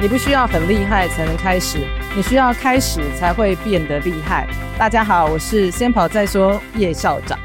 [0.00, 1.76] 你不需要很厉害才能开始，
[2.16, 4.48] 你需要开始才会变得厉害。
[4.78, 7.38] 大家好，我是先跑再说叶校长。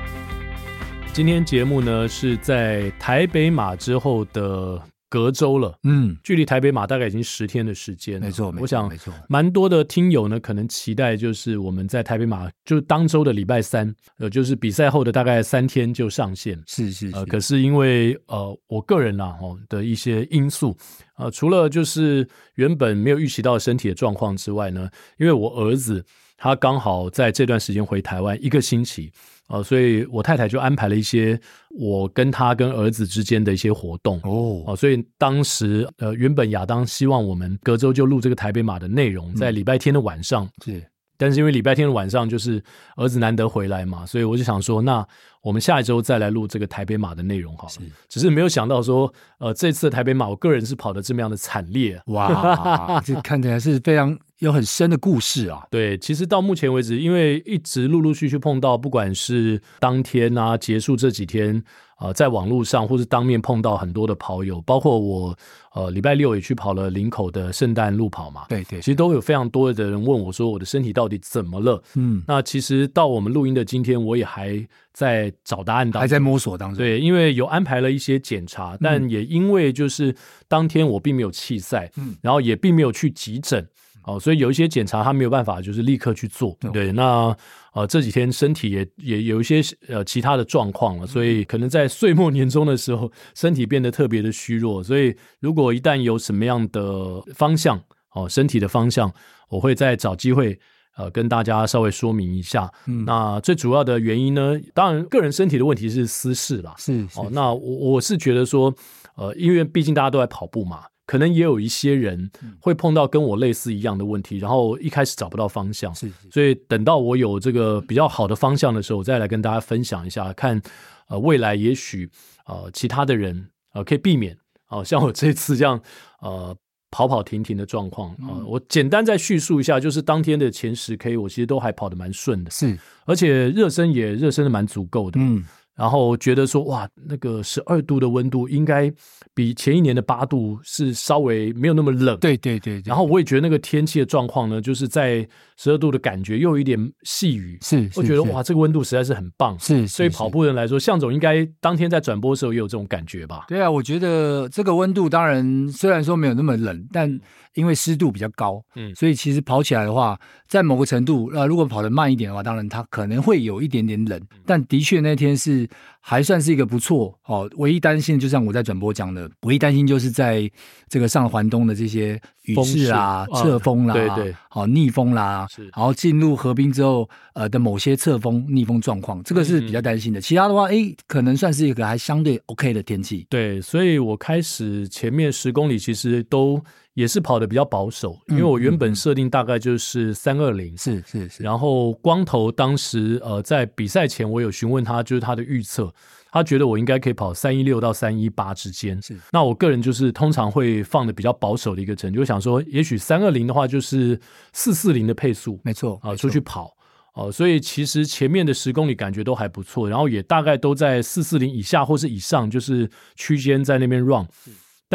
[1.11, 20.75] 今天节目呢是在台北马之后的隔周了，嗯，距离台北马大概已经十天的时间，没错，我想没错，蛮多的听友呢可能期待就是我们在台北马就是当周的礼拜三，呃，就是比赛后的大概三天就上线，是是是，呃，可是因为呃我个人啊哦的一些因素，
[21.17, 26.05] 呃，除了就是原本没有预期到身体的状况之外呢，因为我儿子
[26.37, 29.11] 他刚好在这段时间回台湾一个星期。
[29.47, 40.83] 呃，所以我太太就安排了一些我跟他跟儿子之间的一些活动哦，呃，所以当时呃，原本亚当希望我们隔周就录这个台北马的内容，在礼拜天的晚上，是，
[41.17, 42.63] 但是因为礼拜天的晚上就是
[42.95, 45.05] 儿子难得回来嘛，所以我就想说那。
[45.45, 55.65] 我们下一周再来录这个台北马的内容好了，是，只是没有想到说，呃，这次的台北马，我个人是跑的这么样的惨烈，哇，这看起来是非常有很深的故事啊。
[55.69, 61.63] 对，其实到目前为止，因为一直陆陆续续碰到，不管是当天啊，结束这几天。
[61.97, 65.33] 呃，在网络上或是当面碰到很多的跑友，包括我，
[65.73, 68.43] 呃，礼拜六也去跑了林口的圣诞路跑嘛。
[68.49, 71.81] 对对，其实都有非常多的人问我说，我的身体到底怎么了？
[71.93, 74.61] 嗯，那其实到我们录音的今天，我也还
[74.91, 76.77] 在找答案当中，还在摸索当中。
[76.79, 80.13] 对，因为有安排了一些检查，但也因为就是
[80.49, 83.65] 当天我并没有弃赛，嗯，然后也并没有去急诊。
[84.05, 86.55] 哦，所以有一些检查他没有办法，就是立刻去做。
[86.61, 87.35] 嗯、对，那
[87.73, 94.83] 呃这几天身体也也有一些呃其他的状况了，所以可能在岁末年终的时候，身体变得特别的虚弱。
[94.83, 97.81] 所以如果一旦有什么样的方向，
[98.13, 99.11] 哦，身体的方向，
[99.49, 100.59] 我会再找机会
[100.97, 102.71] 呃跟大家稍微说明一下。
[102.85, 106.75] 嗯，那最主要的原因呢，当然个人身体的问题是私事啦。
[106.77, 108.71] 是哦，那我我是觉得说，
[109.15, 110.83] 呃，因为毕竟大家都在跑步嘛。
[111.05, 112.29] 可能也有一些人
[112.59, 120.61] 会碰到跟我类似一样的问题，然后一开始找不到方向，是，所以等到我有这个比较好的方向的时候，我再来跟大家分享一下，看
[121.07, 122.09] 呃未来也许
[122.47, 124.33] 呃其他的人呃可以避免，
[124.69, 125.79] 哦、呃，像我这次这样
[126.21, 126.55] 呃
[126.89, 135.45] 跑跑停停的状况啊、呃，我简单再叙述一下，就是当天的前十 K 我其实都还跑得蛮顺的，是，而且热身也热身的蛮足够的，嗯。
[135.75, 138.89] 然后觉得说哇，那个十二度的温度应该
[139.35, 142.17] 比前一年的八度是稍微没有那么冷。
[142.19, 142.83] 对对对，对。
[142.85, 147.57] 然后我也觉得那个天气的状况呢，就是在十二度的感觉又有一点细雨。
[147.61, 147.87] 是。
[147.95, 149.59] 我觉得哇，这个温度实在是很棒。
[149.59, 149.85] 是。
[149.87, 153.43] 所以跑步人来说，向总应该当天在转播的时候也有这种感觉吧？
[153.49, 157.19] 对啊，我觉得这个温度当然虽然说没有那么冷，但
[157.55, 160.17] 因为湿度比较高，嗯，所以其实跑起来的话，
[160.47, 164.21] 在某个程度，呃，如果跑得慢一点的话，当然它可能会有一点点冷。
[164.45, 165.67] 但的确那天是。
[166.07, 170.47] 还算是一个不错哦，唯一担心就像我在转播讲的，唯一担心就是在
[170.87, 180.21] 这个上环东的这些雨势啊、侧风啦、啊，对对，好逆风啦，是，然后进入河滨之后，呃的某些侧风逆风状况，这个是比较担心的。
[180.21, 183.25] 其他的话，哎，可能算是一个还相对 OK 的天气。
[183.27, 186.63] 对，所以我开始前面十公里其实都。
[186.95, 191.43] 也是跑的比较保守，因为我原本设定大概就是三二零，是是是。
[191.43, 195.93] 然后光头当时呃在比赛前，我有询问他，就是他的预测，
[196.31, 198.99] 他觉得我应该可以跑三一六到三一八之间。
[199.01, 199.13] 是。
[199.33, 204.17] 那我个人就是通常会放的比较保守的一个程度，就想说也许三二零的话就是
[204.53, 206.73] 四四零的配速，没错啊，出去跑
[207.15, 207.31] 哦、呃。
[207.31, 214.25] 所以其实前面的十公里感觉都还不错，然后也大概都在四四零以下或是以上，就是区间在那边 run。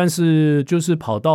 [0.00, 1.32] 但是就是跑到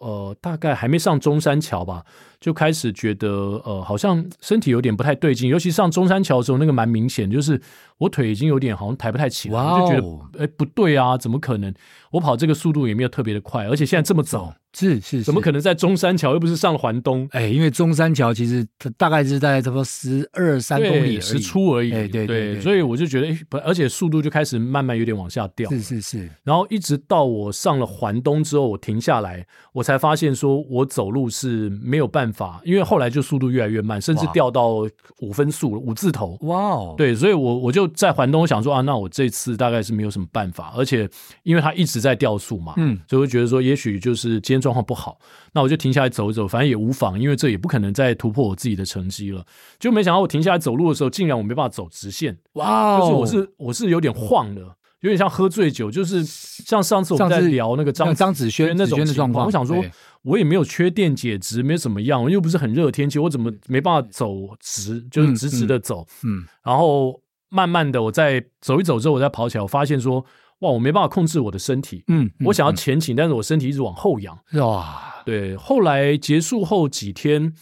[0.00, 2.02] 呃大概还没上中山桥吧，
[2.40, 3.28] 就开始觉得
[3.64, 7.60] 呃，好像身体有点不太对劲，尤其上中山桥的时候，那个蛮明显，就是
[7.98, 11.72] 我腿已经有点好像抬不太起来，我就觉得哎不对啊，怎么可能？
[12.12, 14.54] 我跑这个速度也没有特别的快，而且现在这么早。
[14.78, 16.34] 是是，是，怎么可能在中山桥？
[16.34, 17.26] 又不是上了环东。
[17.30, 21.90] 哎，因为中山桥其实它大概是在差不多十二三公里十出而已。
[21.92, 25.70] 哎，对对，对，对，所以我就觉得，哎，不，而且速度就开始慢慢有点往下掉。
[25.70, 26.30] 是是是。
[26.44, 34.86] 然后一直到我上了环东之后，我停下来，我才发现说我走路是没有办法，因为后来就速度越来越慢，甚至掉到
[35.20, 36.36] 五分速了五字头。
[36.42, 36.94] 哇哦。
[36.96, 41.08] 对，所以我我就在环东我想说啊，那我这次大概是没有什么办法，而且
[41.42, 45.18] 因为它一直在掉速嘛，嗯，所以我觉得说，也许就是今天状况不好。
[45.52, 49.42] 那我就停下来走一走，反正也无妨，因为这也不可能再突破我自己的成绩了。
[49.78, 52.36] 就没想到我停下来走路的时候，竟然我没办法走直线。
[52.54, 54.60] 哇、哦，就是我是我是有点晃的，
[55.06, 59.46] 有点像喝醉酒，就是像上次我们在聊那个张张子萱那种状况。
[59.46, 59.82] 我想说，
[60.22, 64.30] 我也没有缺电解质，没怎么样，又不是很热天气，我怎么没办法走
[64.60, 66.06] 直，就是直直的走？
[66.24, 70.24] 嗯，嗯嗯然后慢慢的，我在走一走之后，我再跑起来，我发现说。
[70.60, 75.54] 哇，我没办法控制我的身体，嗯，我想要前倾，嗯，但是我身体一直往后仰，哇，对。
[75.54, 77.52] 后来结束后几天，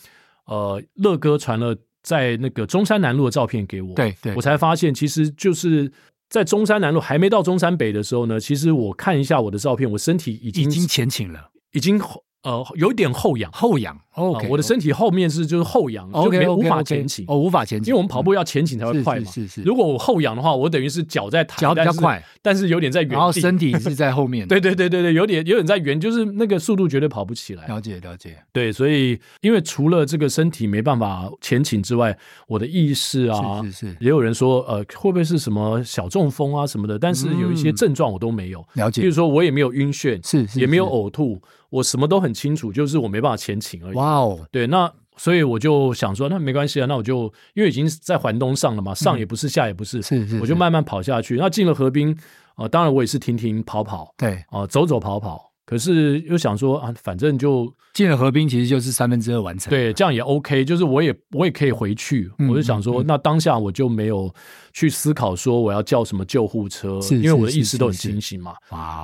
[0.47, 5.91] 呃，乐哥传了在那个中山南路的照片给我，对对，我才发现其实就是
[6.29, 12.01] 在中山南路还没到中山北的时候呢，其实我看一下我的照片，我身体已经已经前倾了，已经。
[12.45, 13.99] 呃，有点后仰，后仰。
[14.13, 17.25] OK，我的身体后面是就是后仰，就没无法前倾。
[17.27, 19.29] 哦，无法前倾，因为我们跑步要前倾才会快嘛。
[19.29, 19.63] 是是。
[19.63, 24.47] 如果我后仰的话，我等于是脚在抬，脚比较快，但是有点在原地，然后身体是在后面。
[24.49, 27.67] 对对对对对，有点有点在原，就是那个速度绝对跑不起来。
[27.67, 28.37] 了解了解。
[28.53, 32.17] 对，所以因为除了这个身体没办法前倾之外，
[32.47, 33.97] 我的意识啊，是是。
[33.99, 36.97] 也有人说，呃，会不会是什么小中风啊什么的？
[36.97, 38.65] 但是有一些症状我都没有。
[38.75, 39.01] 了解。
[39.01, 41.43] 比如说我也没有晕眩，是是，也没有呕吐。
[41.75, 43.97] 我什么都很清楚，就是我没办法前倾而已。
[43.97, 51.37] 哇哦，对，那所以我就想说，那没关系啊，那我就因为已经在环东上了嘛，上也不是，下也不是，是是，我就慢慢跑下去。
[51.37, 52.17] 那进了河滨，
[52.55, 55.51] 啊，当然我也是停停跑跑，对，啊，走走跑跑。
[55.67, 59.71] 可是又想说啊，反正就进了河滨，其实就是三分之二完成。
[59.71, 62.31] 对，这样也 OK，就是我也我也可以回去。
[62.39, 64.33] 嗯、我就想说、嗯，那当下我就没有
[64.75, 68.53] 去思考说我要叫什么救护车，因为我的意识都很清醒嘛。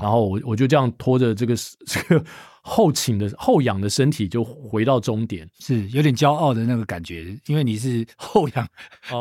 [0.03, 1.55] 然后我我就这样拖着这个
[1.87, 2.25] 这个。
[2.71, 8.65] 后倾的后仰的身体就回到终点，是有点骄傲的那个感觉，因为你是 后仰，
[9.11, 9.21] 哦、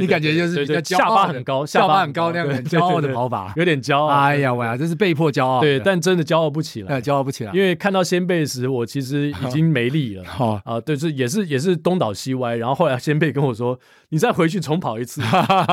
[0.00, 4.08] 你 感觉就是比较下巴很高，下巴很高那样很骄傲的跑法，有点骄傲。
[4.08, 10.24] 哎呀，我呀，这是被迫骄傲，对，但真的骄傲不起来，骄傲不起来，因为看到先辈时，我其实已经没力了。
[10.24, 13.78] 好 啊，对，是也是也是东倒西歪，然后后来先辈跟我说。
[14.10, 15.20] 你再回去重跑一次，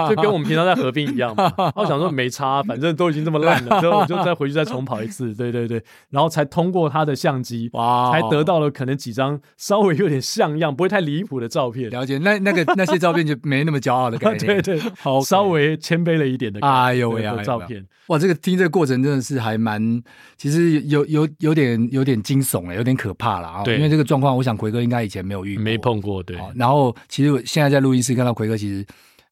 [0.09, 1.53] 就跟我们平常在河边一样嘛。
[1.73, 5.33] 我想说没差，反正都已经这么烂了，之后我就再回去再重跑一次。
[5.33, 11.89] 对对对，然后才通过他的相机，哇，才得到了可能几张稍微有点像样、不会太离谱的照片。
[11.89, 14.47] 了解，那那个那些照片就没那么骄傲的感觉。
[14.47, 16.59] 对 对，好，稍微谦卑了一点的。
[16.59, 20.03] 哎呦喂呀，照片哇，这个听这个过程真的是还蛮，
[20.35, 23.63] 其实有有有点有点惊悚哎，有点可怕了啊。
[23.63, 26.21] 对，因为这个状况，我想奎哥应该以前没有遇过，没碰过。
[26.21, 28.25] 对，然后其实我现在在录音室看。
[28.25, 28.83] 到奎哥其实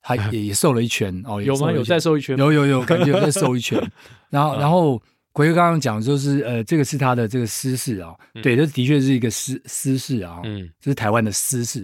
[0.04, 1.72] 他也也瘦了一圈哦，有吗？
[1.72, 2.38] 有再瘦一圈？
[2.38, 3.82] 有有有，感觉有再瘦一圈。
[4.30, 5.02] 然 后然后。
[5.34, 11.84] 奎哥刚刚讲，就是呃，这个是他的这个私事啊，嗯、对，这的确是一个私私事啊，嗯，这是台湾的私事，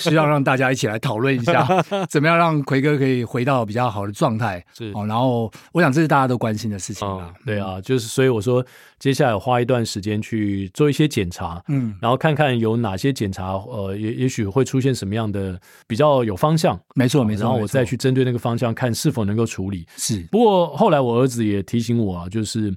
[0.00, 1.64] 需要让大家一起来讨论一下，
[2.10, 8.66] 怎么样让奎哥可以回到比较好的状态，是哦，然后我想这是大家都关心的事情啊、嗯，对啊，就是所以我说，
[8.98, 20.20] 接下来花一段时间去做一些检查，嗯，然后看看有哪些检查，呃，也也许会出现什么样的比较有方向，没错没错，然后我再去针对那个方向看是否能够处理，是。
[20.32, 22.74] 不过后来我儿子也提醒我啊，就是。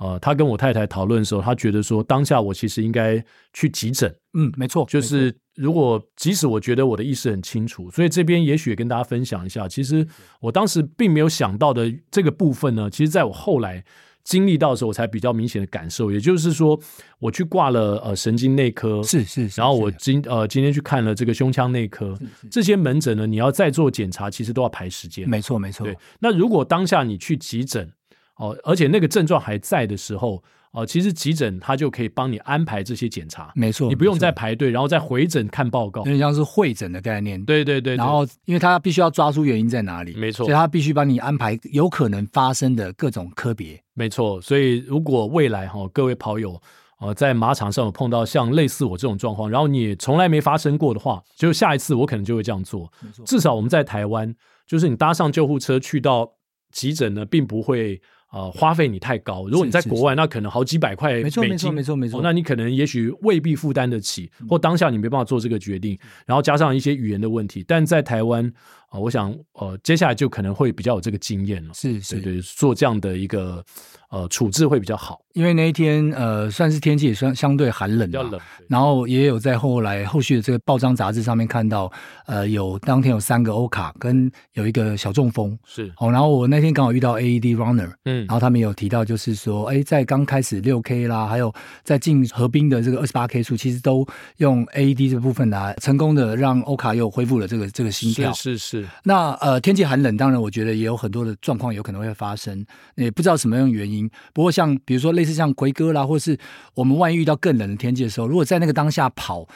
[0.00, 4.12] 呃，他跟我太太讨论的时候，他觉得说当下我其实应该去急诊。
[4.32, 10.06] 嗯，没错，就是如果即使我觉得我的意识很清楚，所以这边也许也跟大家分享一下，其实
[10.40, 13.84] 我当时并没有想到的这个部分呢，其实在我后来
[14.24, 16.10] 经历到的时候，我才比较明显的感受。
[16.10, 16.80] 也就是说，
[17.18, 25.28] 我去挂了呃神经内科，是是，是，然后我今呃今天去看了这个胸腔内科，是是，这些门诊呢，你要再做检查，其实都要排时间。
[25.28, 25.94] 没错没错，对。
[26.20, 27.92] 那如果当下你去急诊。
[28.40, 30.42] 哦，而且那个症状还在的时候，
[30.72, 37.38] 哦，其实急诊他就可以帮你安排这些检查，没错，你不用再排队，然后再回诊看报告，有点像是会诊的概念。
[37.44, 43.78] 对对对，对，然后因为他必须要抓出原因在哪里，没错，所以他必须帮你安排有可能发生的各种科别。
[43.92, 46.58] 没错，所以如果未来哈、哦，各位跑友
[47.00, 52.90] 呃在马场上有碰到像类似我这种状况，然后你也从来没发生过的话，就下一次我可能就会这样做。
[53.26, 54.34] 至少我们在台湾，
[54.66, 56.32] 就是你搭上救护车去到
[56.72, 58.00] 急诊呢，并不会。
[58.30, 59.46] 呃，花费你太高。
[59.48, 62.20] 如果你在国外，那可能好几百块没错，没错，没错。
[62.22, 67.64] 那你可能也许未必负担得起，或当下你没办法做这个决定，然后加上一些语言的问题。
[67.66, 68.52] 但在台湾。
[68.90, 73.64] 啊，我想，呃，接下来就可能会比较有这个经验了，是是，对对，做这样的一个
[74.10, 75.20] 呃处置会比较好。
[75.34, 78.40] 因为那一天，呃，算是天气也算相对寒冷，比较冷。
[78.66, 81.90] 然后也有在后来后续的这个报章杂志上面看到，
[82.26, 86.10] 呃，有当天有三个欧卡跟有一个小中风，是哦。
[86.10, 91.54] 然后我那天刚好遇到 AED runner，嗯，然后他们有提到，就是说，哎，在刚开始六 K 啦，还有
[91.84, 94.04] 在进河滨的这个二十八 K 处，其实都
[94.38, 98.79] 用 AED 这部分来成功的让欧卡又恢复了这个这个心跳，是是是。
[99.04, 102.64] 那呃，天气寒冷，当然我觉得也有很多的状况有可能会发生，
[102.96, 104.10] 也不知道什么样的原因。
[104.32, 106.38] 不过像比如说类似像奎哥啦，或是
[106.74, 109.46] 我们万一遇到更冷的天气的时候，如果在那个当下跑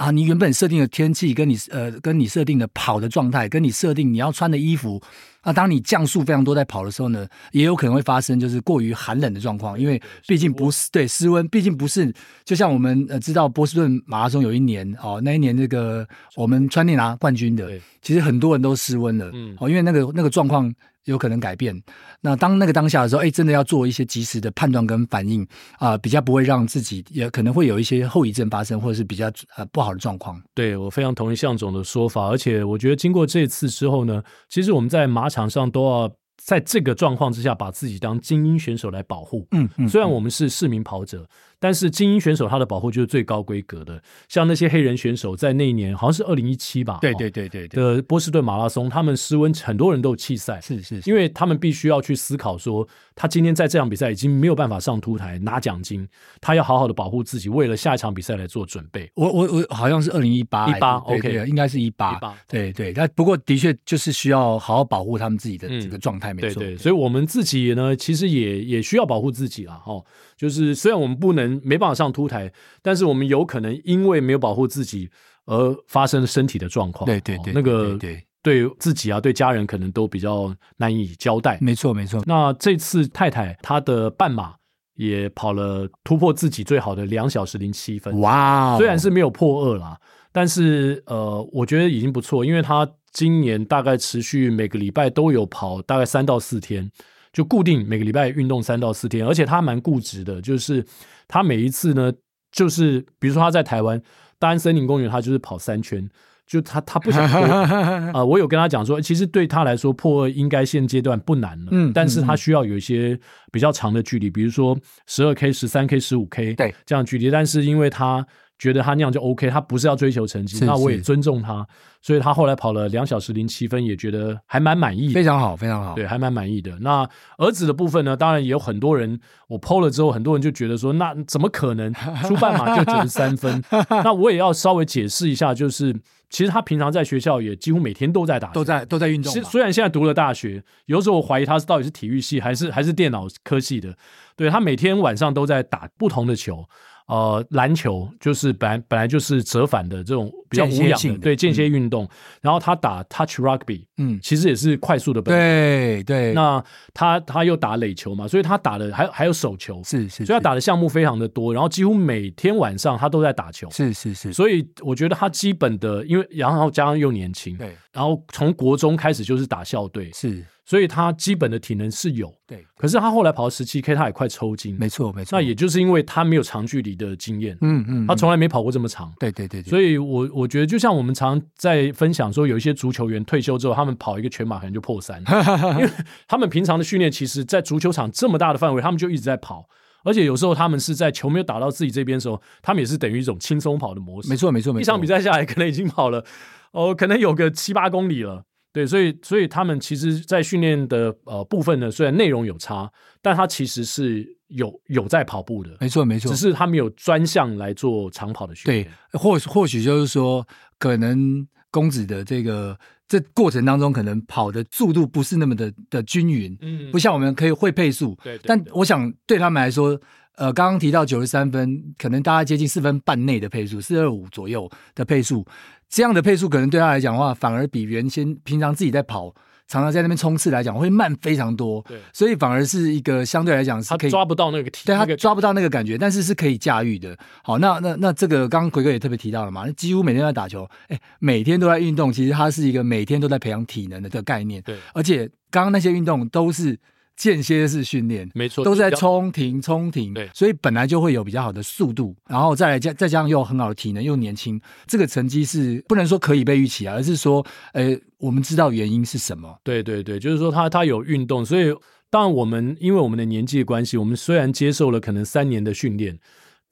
[0.00, 5.00] 啊，你原本设定的天气跟你呃跟你设定的跑的状态，跟你设定你要穿的衣服。
[5.42, 12.12] 啊当你降速非常多在跑的时候呢，也有可能会发生就是过于寒冷的状况，因为毕竟不是对失温，毕竟不是
[12.44, 17.70] 就像我们呃知道波士顿马拉松有一年哦，那一年那个我们川内拿冠军的，
[18.02, 20.70] 其实很多人都失温了，嗯，哦，因为那个那个状况
[21.04, 21.74] 有可能改变。
[22.20, 25.46] 那当那个当下的时候，哎，真的要做一些及时的判断跟反应
[25.78, 30.40] 啊，比较不会让自己也可能会有一些后遗症发生，或者是比较呃不好的状况。
[30.54, 36.10] 对，我非常同意向总的说法，而且我觉得经过这次之后呢，其实我们在马场上都要
[36.42, 39.46] 在这个状况之下，把自己当精英选手来保护。
[39.50, 41.26] 嗯嗯，虽然我们是市民跑者。
[41.60, 56.08] 但是精英选手他的保护就是最高规格的，像那些黑人选手在那一年好像是二零一七吧，对对对对的波士顿马拉松，他们失温，很多人都有弃赛，是是，因为他们必须要去思考说，他今天在这场比赛已经没有办法上凸台拿奖金，
[56.40, 59.10] 他要好好的保护自己，为了下一场比赛来做准备。
[59.14, 70.02] 我我我好像是二零一八一八，OK，应该是一八，对对，但不过的确就是需要好好保护他们自己的这个状态，没错，所以我们自己呢，其实也也需要保护自己了，哈。
[70.40, 75.10] 就是虽然我们不能没办法上凸台，但是我们有可能因为没有保护自己
[75.44, 77.04] 而发生身体的状况。
[77.04, 77.98] 对对对，那个
[78.42, 81.58] 对自己啊，对家人可能都比较难以交代。
[81.60, 82.22] 没错没错。
[82.24, 84.54] 那这次太太她的半马
[84.94, 88.18] 也跑了突破自己最好的两小时零七分。
[88.20, 88.78] 哇！
[88.78, 90.00] 虽然是没有破二啦，
[90.32, 96.90] 但是呃，我觉得已经不错，因为她今年大概持续每个礼拜都有跑，大概三到四天。
[97.32, 100.84] 就固定每个礼拜运动三到四天，而且他蛮固执的，就是
[101.28, 102.12] 他每一次呢，
[102.50, 104.00] 就是比如说他在台湾
[104.38, 106.08] 大安森林公园，他就是跑三圈，
[106.46, 108.26] 就他他不想破 啊、呃。
[108.26, 113.18] 我有跟他讲说，其实对他来说破二应该现阶段不难了，嗯，但是他需要有一些
[113.52, 118.26] 比较长的距离，比如说十二 K、十三 K、十五 K 对这样距离，但是因为他。
[118.60, 121.66] 觉得他那样就 OK，他不是要追求成绩，那我也尊重他，
[122.02, 126.78] 所以他后来跑了两小时零七分，也觉得还蛮满意，非常好，非常好，对，还蛮满意的。
[126.80, 128.14] 那儿子的部分呢？
[128.14, 131.90] 当然也有很多人，我 PO 了之后，很多人就觉得说，那怎么可能
[132.28, 133.64] 出半马就九十三分？
[134.04, 135.96] 那我也要稍微解释一下，就是
[136.28, 139.32] 其实他平常在学校也几乎每天都在打，都在都在运动。
[139.44, 143.96] 虽然现在读了大学，有时候我怀疑他是到底是体育系还是还是电脑科系的。
[144.36, 146.66] 对，他每天晚上都在打不同的球。
[147.10, 152.08] 呃，篮球就是本来本来就是折返的这种比较无氧的，对间歇运动。
[152.40, 155.36] 然后他打 touch rugby，嗯，其实也是快速的本。
[155.36, 156.32] 对对。
[156.34, 156.62] 那
[156.94, 160.24] 他他又打垒球嘛，所以他打的还还有手球，是是。
[160.24, 164.32] 所以他打的项目非常的多，然后几乎每天晚上他都在打球，是是是。
[164.32, 170.46] 所以我觉得他基本的，因为然后加上又年轻，对，然后从国中开始就是打校队，是。
[170.70, 172.64] 所以他基本的体能是有，对。
[172.76, 174.76] 可是他后来跑十七 K，他也快抽筋。
[174.78, 175.36] 没错，没错。
[175.36, 179.12] 那也就是因为他没有长距离的经验，嗯嗯，他从来没跑过这么长。
[179.18, 179.60] 对对对。
[179.64, 185.20] 所以我我觉得，就像我们常在分享说，有一些足球员退休之后，他们跑一个全马可能就破三，
[185.76, 185.90] 因为
[186.28, 189.66] 他们平常的训练，其实，在足球场这么大的范围，他们就一直在跑，
[190.04, 194.28] 而且有时候他们是在球没有打到自己这边的时候，他们也是等于一种轻松跑的模式。
[194.28, 194.82] 没错，没错，没错。
[194.82, 196.24] 一场比赛下来，可能已经跑了
[196.70, 198.44] 哦，可能有个七八公里了。
[198.72, 208.84] 对，所以所以他们其实，在训练的呃部分呢，虽然内容有差，但他其实是有有在跑步的，没错没错，只是他们有专项来做长跑的训练。
[208.84, 210.46] 对，或或许就是说，
[210.78, 220.00] 可能公子的这个这过程当中，可能跑的速度不是那么的的均匀，嗯，不像我们可以会配速，对，对，但我想对他们来说，
[220.40, 225.44] 呃，刚刚提到九十三分，可能大概接近四分半内的配速，四二五左右的配速。
[225.86, 229.34] 这样的配速可能对他来讲的话，反而比原先平常自己在跑，
[229.68, 231.84] 常常在那边冲刺来讲会慢非常多。
[231.86, 237.14] 对，所以反而是一个相对来讲是可以他抓不到那个体，对他抓不到那个感觉，但是是可以驾驭的。
[237.42, 244.62] 好，那那那这个刚刚奎哥也特别提到了嘛，几乎每天都在打球，哎，每天都在运动，其实它是一个每天都在培养体能的这个概念。
[244.62, 246.78] 对，而且刚刚那些运动都是。
[247.20, 259.54] 间歇式训练，没错，都在冲停冲停，对，所以本来就会有比较好的速度，然后再来加再加上又很好的体能又年轻，这个成绩是不能说可以被预期啊，而是说，呃，我们知道原因是什么？
[259.62, 261.66] 对对对，就是说他他有运动，所以
[262.08, 266.18] 当然我们因为我们的年纪的关系，我们虽然接受了可能三年的训练。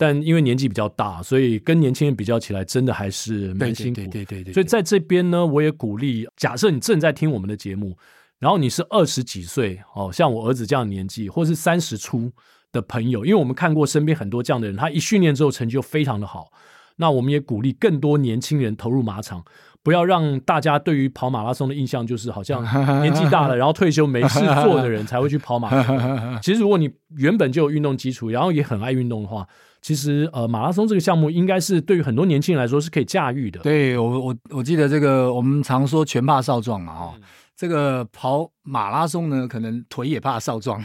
[0.01, 3.97] 但因为年纪比较大，所以跟年轻人比较起来，真的还是蛮辛苦。
[3.97, 4.55] 对对对对，对，对，对。
[4.55, 7.99] 所以在这边呢，我也鼓励，假设你正在听我们的节目，
[8.39, 12.31] 然后你是二十几岁，哦，像我儿子这样的年纪，或是三十出
[12.71, 16.47] 的朋友，因为我们看过身边很多这样的人，他一训练之后成绩就非常的好。
[17.01, 19.45] 那我们也鼓励更多年轻人投入马场，
[19.85, 22.63] 不要让大家对于跑马拉松的印象就是好像
[23.03, 25.99] 年纪大了，然后退休没事做的人才会去跑马拉松。
[26.43, 29.47] 其实如果你原本就有运动基础，然后也很爱运动的话，
[29.81, 33.61] 其实，呃，马拉松这个项目应该是对于很多年轻人来说是可以驾驭的。
[33.61, 37.23] 对我，我我记得这个，我们常说拳怕少壮嘛，哦，嗯、
[37.59, 40.81] 这个跑马拉松呢，可能腿也怕少壮。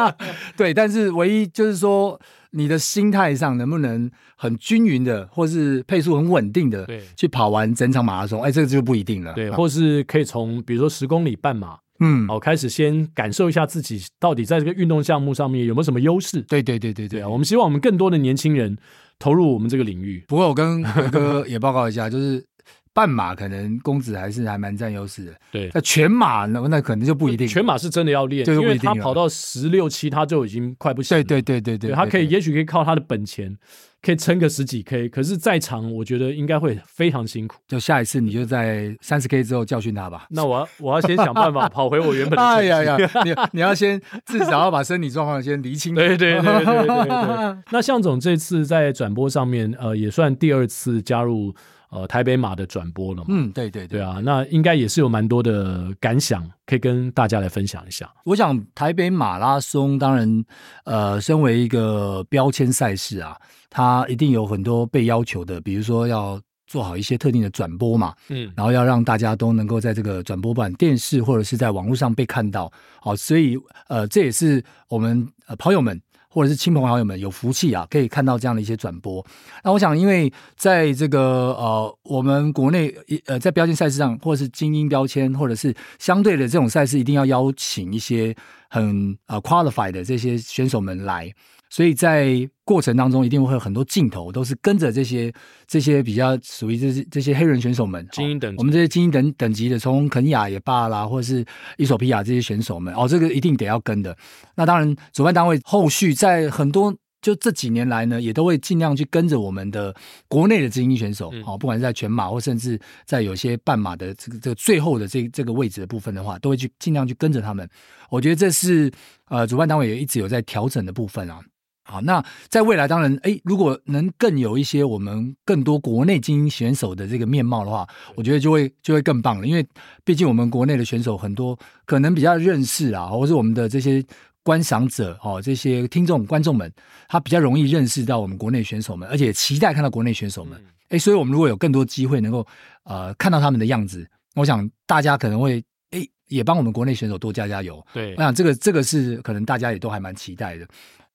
[0.56, 2.18] 对，但是唯一就是说，
[2.52, 9.34] 你的心态上能不能很均匀的，或是配速很稳定的，去跑完整场马拉松，哎，这个就不一定了。
[9.34, 11.78] 对，或是可以从比如说十公里半马。
[12.00, 16.40] 嗯，我开始先感受一下自己到底在这个运动项目上面有没有什么优势。
[16.42, 18.76] 对对对对对，对啊，我们希望我们更多的年轻人
[19.18, 20.24] 投入我们这个领域。
[20.26, 22.44] 不过我跟魁哥也报告一下，就是
[22.94, 25.34] 半马可能公子还是还蛮占优势的。
[25.50, 27.46] 对，那全马那那可能就不一定。
[27.46, 31.16] 全马是真的要练，因为他跑到十六七他就已经快不行。
[31.16, 33.58] 对对对对对，他可以也许可以靠他的本钱。
[34.04, 37.56] 可以撑个十几 K，可是再长，我觉得应该会非常辛苦。
[37.66, 40.26] 就下一次，你就在三十 K 之后教训他吧。
[40.28, 42.44] 那我要我要先想办法跑回我原本的。
[42.44, 45.94] 哎呀呀，你你要先至少要把身体状况先厘清。
[45.94, 47.56] 对对对对对对。
[47.72, 51.54] 那向总这次在转播上面，呃，也算第二次加入。
[51.94, 53.26] 呃，台北马的转播了嘛？
[53.28, 58.12] 嗯，对对对，对啊，那应该也是有蛮多的感想，可以跟大家来分享一下。
[58.24, 60.44] 我想台北马拉松，当然，
[60.86, 63.36] 呃，身为一个标签赛事啊，
[63.70, 72.68] 它一定有很多被要求的，比如说要做好一些特定的转播嘛，嗯，然后要让大家都能够在这个转播版电视或者是在网络上被看到，
[73.00, 76.02] 好，所以呃，这也是我们呃跑友们。
[76.34, 79.24] 或者是亲朋好友们有福气啊，可以看到这样的一些转播。
[79.62, 82.92] 那我想，因为在这个呃，我们国内
[83.26, 88.34] 呃，在标签赛事上，或者是精英标签，或者是相对的这种赛事，一定要邀请一些
[88.68, 91.32] 很呃 qualified 的这些选手们来。
[91.74, 95.32] 所以在过程当中，一定会有很多镜头，都是跟着这些
[95.66, 101.44] 这些比较属于这些这些黑人选手们，精英等级，我们这些精英等等级的，从肯亚也罢啦，或者是
[101.76, 104.16] 伊索比亚这些选手们，哦，这个一定得要跟的。
[104.54, 109.92] 那当然，主办单位后续在很多就这几年来呢，也都会尽量去跟着我们的
[110.28, 117.68] 国内的精英选手，哦，不管是在全马或甚至在有些半马的这个这个最后的这这个位置的部分的话，都会去尽量去跟着他们。
[118.10, 118.88] 我觉得这是
[119.28, 121.40] 呃，主办单位也一直有在调整的部分啊。
[121.86, 129.46] 好，那在未来当然，哎，如果能更有一些我们更多国内精英选手的这个面貌的话，我觉得就会就会更棒了。
[129.46, 129.66] 因为
[130.02, 134.02] 毕竟我们国内的选手很多，可能比较认识啊，或是我们的这些
[134.42, 136.72] 观赏者哦，这些听众观众们，
[137.06, 140.58] 他比较容易认识到我们国内选手们，而且期待看到国内选手们。
[140.88, 142.46] 哎，所以我们如果有更多机会能够
[142.84, 147.84] 呃看到他们的样子，我想大家可能会哎也帮我们国内选手多加加油。
[147.92, 150.66] 对，我想这个这个是可能大家也都还蛮期待的。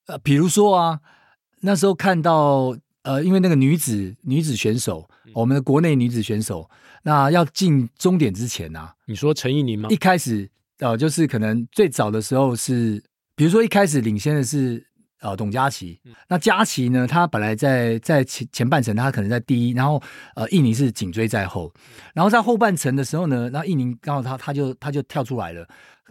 [0.09, 0.99] 呃，比如说啊，
[1.61, 6.67] 那时候看到呃，因为那个女子女子选手，我们的国内女子选手，
[7.03, 9.87] 那要进终点之前啊，你说陈意宁吗？
[9.91, 13.01] 一开始呃，就是可能最早的时候是，
[13.35, 14.83] 比如说一开始领先的是
[15.21, 20.01] 呃董佳琪，那佳琪呢，她本来在在前前半程，她可能在第一，然后
[20.35, 21.71] 呃，意宁是紧追在后，
[22.15, 25.67] 然后在后半程的时候呢，那意宁刚好她她就她就跳出来了。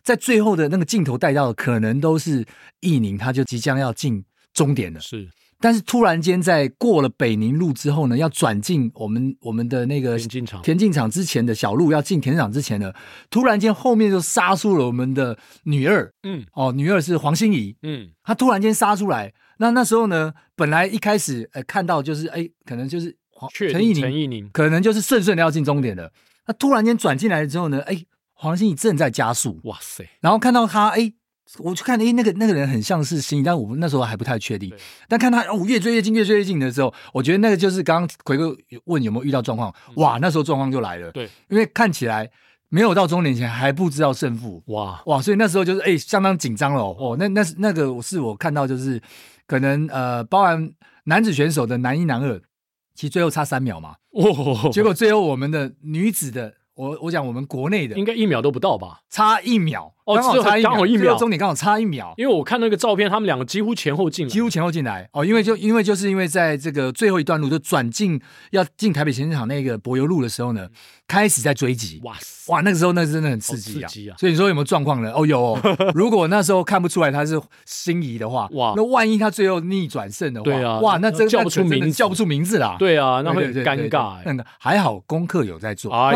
[0.09, 2.43] 在最后的那个镜头带到的，可能都是
[2.81, 4.99] 意宁，他就即将要进终点了。
[5.01, 5.29] 是，
[5.61, 12.91] 但是突然间在过了北宁路之后呢，要转进我们我们的那个田径场，田径场之前的小路，要进田径场之前呢，
[13.29, 19.35] 突然间后面就杀出了我们的女二，嗯，哦，女二是黄心怡，嗯，她突然间杀出来。
[19.59, 26.11] 那那时候呢，本来一开始呃看到就是哎，可能就是黄陈意宁，陈意宁可能就是顺顺的要进终点的。
[26.47, 28.03] 那突然间转进来了之后呢，哎。
[28.41, 30.09] 黄心怡正在加速，哇塞！
[30.21, 31.13] 然后看到他，哎，
[31.59, 34.73] 我就看，哎，那个那个人很像是心怡，但我们那时候还不太确定。
[35.09, 41.11] 但看他哦，越追越近，越追越近的时候，我觉得那个就是刚刚奎哥问有没有遇到状况，哇，那时候状况就来了。
[41.11, 42.31] 对，因为看起来
[42.69, 46.95] 没有到终点前还不知道胜负，哇哇，所以那时候就是哎，相当紧张了哦。
[46.97, 49.03] 哦，那那是那个是我看到就是
[49.49, 50.71] 可能呃，包含
[51.07, 52.41] 男子选手的男一男二，
[52.95, 53.97] 其实最后差三秒嘛。
[54.13, 56.55] 哦， 结果最后我们的女子的。
[56.79, 59.01] 我我讲我们国内的，应该一秒都不到吧？
[59.11, 59.93] 差一秒。
[60.05, 62.15] 哦，刚好差刚好一秒，终点刚好差一秒。
[62.17, 65.09] 因为我看那个照片，他们两个几乎前后进，几乎前后进来。
[65.13, 68.21] 哦，因为就因为就是因为在这个最后一段路就转进
[68.53, 70.69] 要进台北行政场那个柏油路的时候呢，
[71.09, 72.01] 开始在追击。
[72.05, 73.89] 哇塞，哇，那个时候那真的很刺激啊！
[73.89, 74.17] 刺激啊！
[74.19, 75.11] 所以你说有没有状况呢？
[75.15, 75.61] 哦，有哦。
[75.95, 82.77] 如果那时候看不出来他是心仪的话，哇，那万一他最后逆转胜的话，对啊，哇，那真叫不出名，叫不出名字啦。
[82.79, 84.17] 对啊，那会很尴尬。
[84.25, 85.91] 那个还好功课有在做。
[85.93, 86.13] 哇，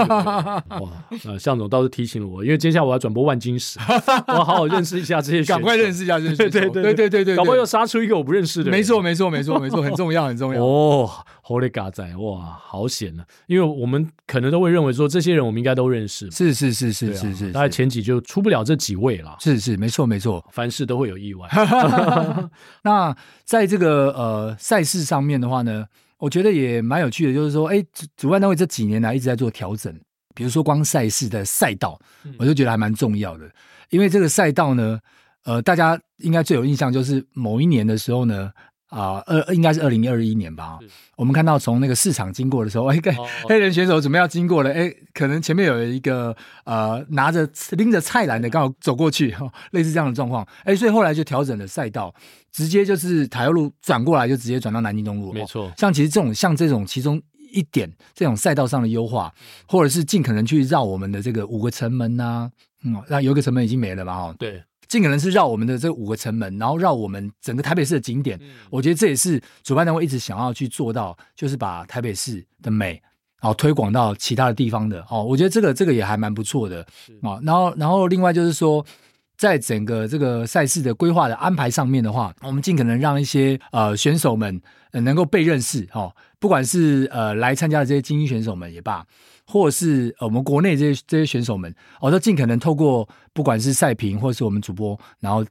[1.24, 3.78] 呃，向总倒是提醒了我，因为接下来我要转播万金石，
[4.28, 4.72] 我好好。
[4.72, 6.35] 认识一下这些，赶快认识一下这些。
[6.35, 8.78] 对对对对对对，搞不好又杀出一个我不认识的人。
[8.78, 10.64] 没错没错没错没错，很重要很重要。
[10.64, 11.11] 哦，
[11.52, 13.24] 好嘞嘎仔，哇，好险啊！
[13.46, 16.30] 因为我们可能都会认为说，这些人我们应该都认识。
[16.30, 19.36] 是是是是是是，大概前几就出不了这几位了。
[19.38, 21.48] 是是没错没错，凡事都会有意外。
[22.82, 25.86] 那在这个呃赛事上面的话呢，
[26.18, 29.94] 我觉得也蛮有趣的，就是说，哎，主主办单位这几年来一直在做调整，
[30.34, 31.98] 比如说光赛事的赛道，
[32.38, 33.50] 我就觉得还蛮重要的。
[33.90, 34.98] 因为这个赛道呢，
[35.44, 38.50] 呃，大家应该最有印象就是某一年的时候呢，
[38.92, 40.78] 啊、呃，二应该是二零二一年吧。
[41.16, 43.00] 我们看到从那个市场经过的时候，哎，
[43.48, 52.14] 黑人选手准备要经过了，哎，可能前面有一个呃拿着拎着菜篮的刚好走过去，哦，类似这样的状况，哎，所以后来就调整了赛道，
[52.52, 55.33] 直接就是台二路转过来，就直接转到南京东路。
[55.33, 57.20] 没错，像其实这种像这种其中
[57.52, 59.33] 一点这种赛道上的优化，
[59.66, 62.50] 或者是尽可能去绕我们的这个五个城门呐、啊。
[62.85, 64.14] 嗯，那有一个城门已经没了嘛？
[64.14, 64.61] 哈，对，
[64.92, 68.38] 尽可能是绕我们的这五个城门，然后绕我们整个台北市的景点。
[68.42, 73.00] 嗯、我觉得这也是主办单位一直想要去做到，就是把台北市的美，
[73.40, 75.02] 然后推广到其他的地方的。
[75.09, 76.87] 哦，我觉得这个这个也还蛮不错的
[77.22, 77.40] 啊。
[77.42, 78.85] 然后然后另外就是说，
[79.38, 84.61] 在整个这个赛事的规划的安排上面的话，我们尽可能让一些呃选手们
[84.92, 85.88] 能够被认识。
[85.94, 89.07] 哦，不管是呃来参加的这些精英选手们也罢。
[89.46, 95.44] 或者是我们国内这些这些选手们，我都尽可能透过不管是赛评或者是我们主播，然后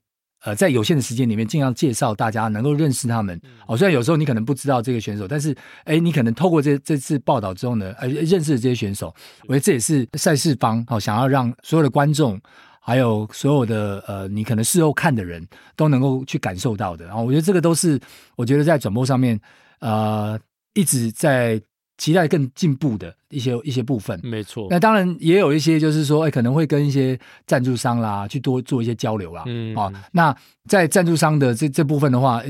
[0.43, 3.39] 呃在有限的时间里面尽量介绍大家能够认识他们。
[3.67, 9.13] 哦，虽然有时候你可能不知道这个选手，但是哎，你可能透过这这次报道之后呢，呃，认识了这些选手。
[9.43, 12.39] 我觉得这也是赛事方哦想要让所有的观众，
[12.79, 17.05] 还有所有的呃你可能事后看的人都能够去感受到的。
[17.05, 17.99] 然后我觉得这个都是
[18.35, 19.39] 我觉得在转播上面
[19.79, 20.39] 呃
[20.73, 21.61] 一直在。
[22.01, 24.65] 期待更进步的一些一些部分，没错。
[24.71, 29.43] 那当然也有一些，就是说，哎，可能会跟一些赞助商啦，去多做一些交流啦。
[29.45, 30.35] 嗯，啊，那
[30.67, 32.41] 在赞助商的这这部分的话，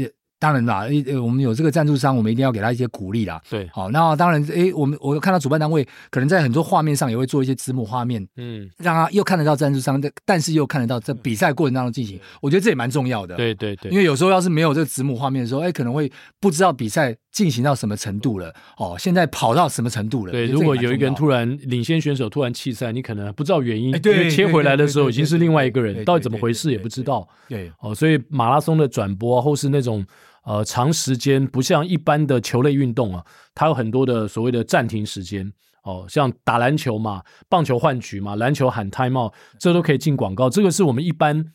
[0.41, 0.88] 当然啦，
[1.21, 3.39] 我们有这个赞助商，我们一定要给他一些鼓励啦。
[3.47, 13.36] 对，好，那当然，诶，我们我看到主办单位可能在很多画面上也会做一些子母画面，嗯，让他又看得到赞助商的，但是又看得到在比赛过程当中进行，我觉得这也蛮重要的。
[13.36, 20.32] 对对对，因为有时候要是没有这个子母画面的时候，哎，可能会不知道比赛进行到什么程度了，哦，现在跑到什么程度了。
[20.32, 27.27] 对，如果有一个人突然领先选手突然弃赛，你可能不知道原因，对，切回来的时候已经是另外一个人，到底怎么回事也不知道。
[27.47, 30.04] 对，哦，所以马拉松的转播或是那种。
[30.43, 33.23] 呃，长时间不像一般的球类运动啊，
[33.54, 40.49] 它有很多的所谓的暂停时间哦，像打篮球嘛，棒球换局嘛，篮球喊 time out，这都可以进广告。
[40.49, 41.45] 这个是我们一般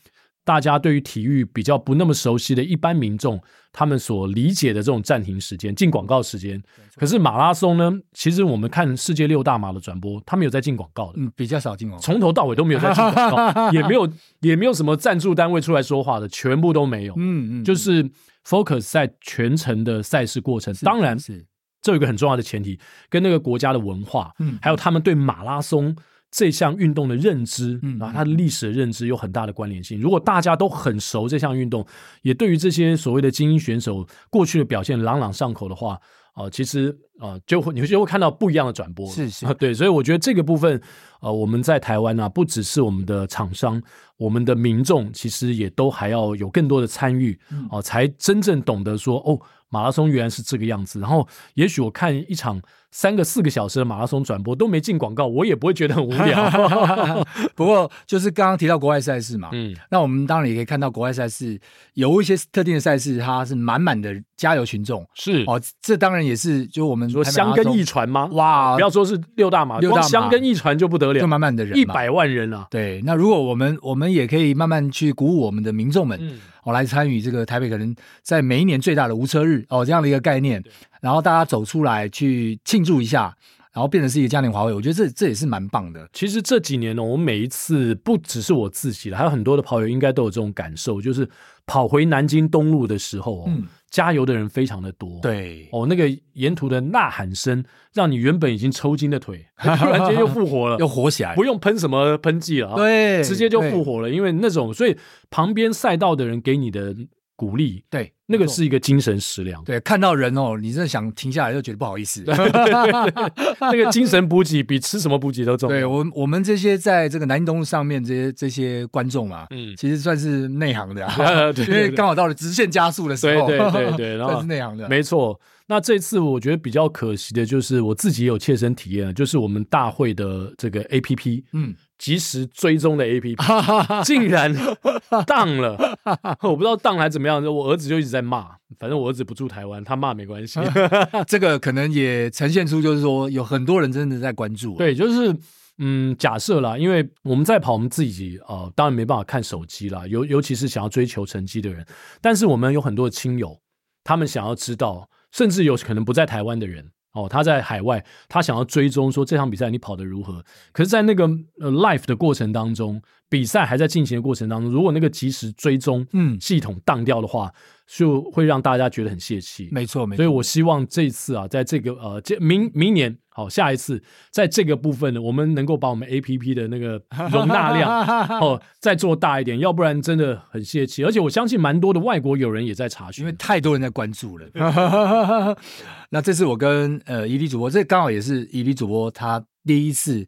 [0.44, 6.62] 大家对于体育比较不那么熟悉的一般民众，他们所理解的这种暂停时间、进广告时间。
[6.94, 14.08] 可是马拉松呢，其实我们看世界六大马的转播，他们有在进广告的，嗯，比较少进广告，从头到尾都没有在进广告， 也没有
[14.42, 17.14] 也没有什么赞助单位出来说话的，全部都没有。
[17.16, 18.08] 嗯嗯，就是。
[18.46, 21.46] Focus 在全程的赛事过程，当然是。
[21.82, 25.94] 这有一个很重要的前提，跟那个国家的文化，嗯，还有他们对马拉松
[26.32, 30.00] 这项运动的认知，嗯，然后它的历史的认知有很大的关联性。
[30.00, 31.86] 如果大家都很熟这项运动，
[32.22, 36.00] 也对于这些所谓的精英选手过去的表现朗朗上口的话，
[36.36, 40.80] 呃，其实啊，就会你就会看到不一样的转播，是是， 对，所以我觉得这个部分，
[41.20, 43.82] 呃，我们在台湾啊，不只是我们的厂商。
[44.18, 47.38] 我们的民众其实也都还要有更多的参与
[47.70, 50.98] 哦，才真正懂得说哦，马拉松原来是这个样子。
[50.98, 52.58] 然后，也许我看一场
[52.90, 56.50] 三个四个小时的马拉松转播都没进广告，我也不会觉得很无聊。
[57.54, 61.58] 不过，就是刚刚提到国外赛事嘛，嗯，那我们当然也可以看到国外赛事
[61.94, 65.06] 有一些特定的赛事，它是满满的加油群众。
[65.14, 65.44] 是。
[65.46, 68.28] 哦，这当然也是就我们说香根一传吗？
[68.32, 70.08] 哇，不要说是六大马，六大马。
[70.08, 72.66] 箱根一传就不得了，就满满的人，一百万人啊。
[72.70, 80.62] 对，那如果我们我们也可以慢慢去鼓舞我们的民众们，嗯，哦，来参与这个台北可能在每一年最大的无车日哦，这样的一个概念，
[81.06, 83.32] 然后大家走出来去庆祝一下，
[83.72, 86.08] 然后变成是一个嘉年华会，我觉得这这也是蛮棒的。
[86.12, 91.30] 其实这几年呢，我每一次不只是我自己了，还有很多的跑友应该都有这种感受，就是
[91.64, 95.20] 跑回南京东路的时候，嗯，加油的人非常的多。
[95.22, 97.62] 对，哦，那个沿途的呐喊声，
[97.94, 104.10] 让你原本已经抽筋的腿， 突然间又复活了，又活起来，不用喷什么喷剂了，对，直接就复活了。
[104.10, 104.96] 因为那种，所以
[105.30, 106.96] 旁边赛道的人给你的。
[107.36, 109.62] 鼓励，对，那个是一个精神食粮。
[109.62, 112.22] 对，看到人哦，你真的想停下来，就觉得不好意思。
[112.24, 115.76] 对对对对那个精神补给比吃什么补给都重要。
[115.76, 125.38] 对我，我们这些在这个南京东路上面这些这些观众嘛，嗯，其实算是内行的，啊，因为刚好到了直线加速的时候，对对对对，然后算是内行的，没错。
[125.68, 131.74] 那这次我觉得比较可惜的就是我自己也有切身体验，就是我们大会的这个 APP，嗯。
[131.98, 133.36] 即时追踪的 APP
[134.04, 134.54] 竟然
[135.26, 135.98] 当了，
[136.42, 137.42] 我不知道当还怎么样。
[137.44, 140.60] 我儿子就一直在骂，反正我儿子不住台湾，他骂没关系。
[141.26, 144.76] 这个可能也呈现出就是说有很多人真的在关注。
[144.76, 145.34] 对，就是
[145.78, 151.84] 嗯，假设啦，因为我们在跑，我们自己啊、呃，当然没办法看手机啦，尤尤其是想要追求成绩的人。
[152.20, 153.58] 但是我们有很多的亲友，
[154.04, 156.90] 他们想要知道，甚至有可能不在台湾的人。
[157.16, 160.44] 哦，他在海外，他想要追踪说这场比赛你跑得如何？
[160.72, 161.24] 可是，在那个
[161.58, 167.52] 呃 life 的过程当中，比赛还在进行的过程当中，如果那个及时追踪嗯系统当掉的话，
[167.86, 169.68] 就会让大家觉得很泄气。
[169.72, 170.18] 没错，没错。
[170.18, 173.18] 所以我希望这一次啊，在这个呃，这明明年。
[173.36, 176.98] 好，下一次在这个部分呢，我们能够把我们 APP 的那个
[177.30, 181.04] 容纳量哦再做大一点，要不然真的很泄气。
[181.04, 184.46] 而且我相信蛮多的外国友人也在查询，因为太多人在关注了。
[186.08, 190.26] 那这次我跟呃伊利主播，这刚好也是伊利主播他第一次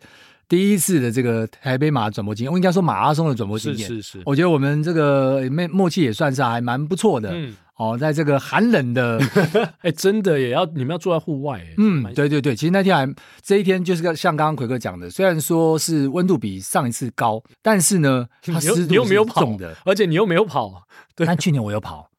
[0.48, 3.88] 第一次的这个台北马转播经验，我应该说马拉松的转播经验。
[3.88, 7.30] 是是是，我觉得我们这个默默契也算是还蛮不错的。
[7.32, 7.54] 嗯。
[7.78, 9.20] 哦，在这个寒冷的，
[9.82, 18.26] 哎，真的也要你们要坐在户外，嗯，对对对，其实那天还这一天就是个像刚刚奎哥讲的，虽然说是温度比上一次高，但是呢，
[18.88, 19.48] 你又没有跑，
[19.84, 20.82] 而且你又没有跑，
[21.14, 22.10] 对，但去年我有跑，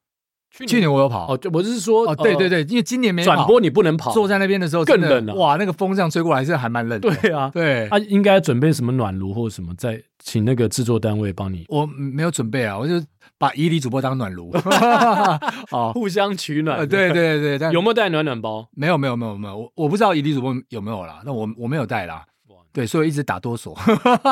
[0.50, 13.00] 去年我有跑，哦，我是说，哦，对对对，因为今年没转播，你不能跑，坐在那边的时候更冷了，哇，那个风这样吹过来是还蛮冷的，对啊，对，他应该准备什么暖炉或者什么，再请那个制作单位帮你，我没有准备啊，我就。
[13.38, 14.52] 把伊犁主播当暖炉，
[15.72, 16.86] 哦，互相取暖。
[16.86, 18.68] 对对对对，有没有带暖暖包？
[18.76, 21.22] 没有没有没有没有，我我不知道伊犁主播有没有啦。
[21.24, 22.22] 那我我没有带啦。
[22.70, 23.74] 对，所以一直打哆嗦。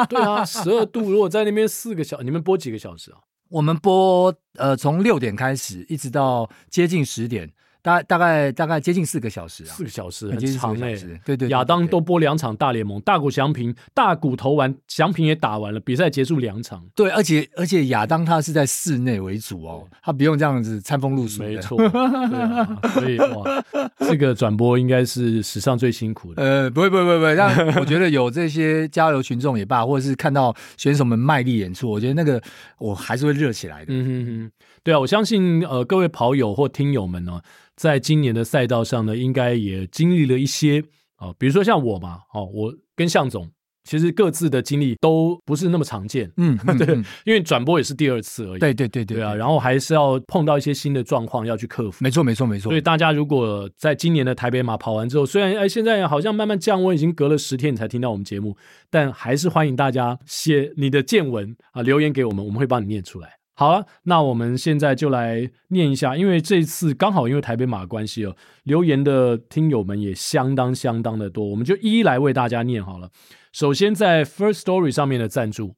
[0.09, 3.17] 对啊，十二度，如果在那边四个小，你们播几个小时啊？
[3.49, 7.51] 我们播呃，从六点开始，一直到接近十点。
[7.89, 16.85] 大大概大概接近四个小时啊，四个小时很长哎，对对，亚当都播两场大联盟，大谷翔平大谷投完，翔平也打完了，比赛结束两场。
[16.95, 21.43] 对，而且而且亚当他是在室内为主哦，他不用这样子餐风露宿。
[21.43, 23.65] 没错， 对啊，所以哇，
[24.01, 26.43] 这个转播应该是史上最辛苦的。
[26.43, 32.43] 呃，不会不会不会不会，但我觉得有这些加油群众也罢，或者是看到选手们卖力演出，我觉得那个
[32.79, 33.87] 我还是会热起来的。
[33.89, 34.51] 嗯哼哼，
[34.89, 37.43] 对啊，我相信呃各位跑友或听友们呢。
[37.77, 40.83] 在今年的赛道上呢，应该也经历了一些
[41.17, 43.51] 啊，比如说像我嘛，哦，我跟向总
[43.85, 52.71] 其实各自的经历都不是那么常见，嗯， 对，嗯、因为转播也是第二次而已，对对对对，对啊，然后还是要碰到一些新的状况要去克服，没错没错没错。
[52.71, 58.57] 所以大家如果在今年的台北马跑完之后，虽然哎现在好像慢慢降温，已经隔了十天你才听到我们节目，
[58.89, 63.38] 但还是欢迎大家写你的见闻啊，留言给我们，我们会帮你念出来。
[63.59, 73.11] 好了，那我们现在就来念一下，因为这次刚好因为台北马的关系哦，留言的听友们也相当相当的多，我们就一一来为大家念好了。
[73.53, 75.75] 首先在 First Story 上面的赞助，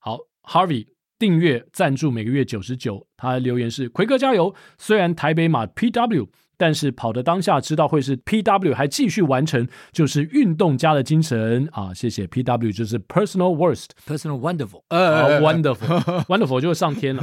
[0.00, 0.86] 好，Harvey
[1.18, 6.28] 订阅赞助每个月九十九，他的留言是奎哥加油，虽然台北马 PW。
[6.56, 11.92] 但是跑的当下知道会是 PW，还继续完成，就是运动家的精神啊！
[11.94, 17.22] 谢谢 PW，就是 Personal Worst，Personal Wonderful，呃、uh,，Wonderful，Wonderful 就上天了，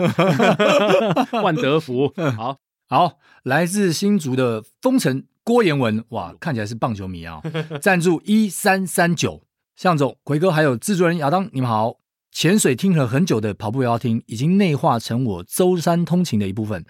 [1.44, 7.42] 万德福，好好，来自新竹的风城郭彦文，哇，看起来是棒球迷啊！
[7.82, 9.44] 赞助一三三九，
[9.76, 11.98] 向总、奎哥还有制作人亚当，你们好！
[12.34, 16.86] 潜水听了很久的跑步也要听，已经内化成我周三通勤的一部分。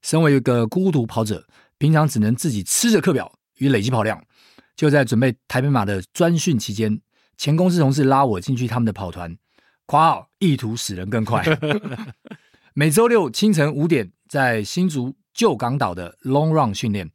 [0.00, 1.44] 身为一个孤独跑者。
[1.78, 4.22] 平常只能自己吃着课表与累积跑量，
[4.74, 7.00] 就在准备台北马的专训期间，
[7.36, 9.36] 前公司同事拉我进去他们的跑团，
[9.84, 11.44] 夸号意图使人更快。
[12.74, 17.10] 每周六清晨五点，在新竹旧港岛的 Long Run 训练。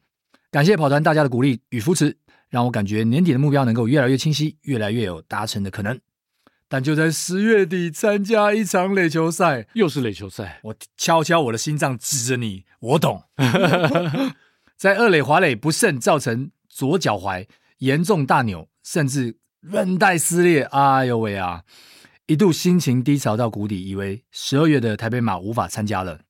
[0.50, 2.17] 感谢跑团大家的鼓励与扶持，
[2.50, 6.00] 让我感觉年底的目标能够越来越清晰，越来越有达成的可能。
[6.67, 13.24] 但就在十月底参加一场垒球赛，又是垒球赛，我敲敲我的心脏，指着你，我懂。
[14.81, 17.45] 在二垒滑垒不慎造成左脚踝
[17.77, 20.63] 严重大扭，甚至韧带撕裂。
[20.63, 21.61] 哎呦喂啊！
[22.25, 26.21] 一度心情低潮到谷底，以为十二月的台北马无法参加了。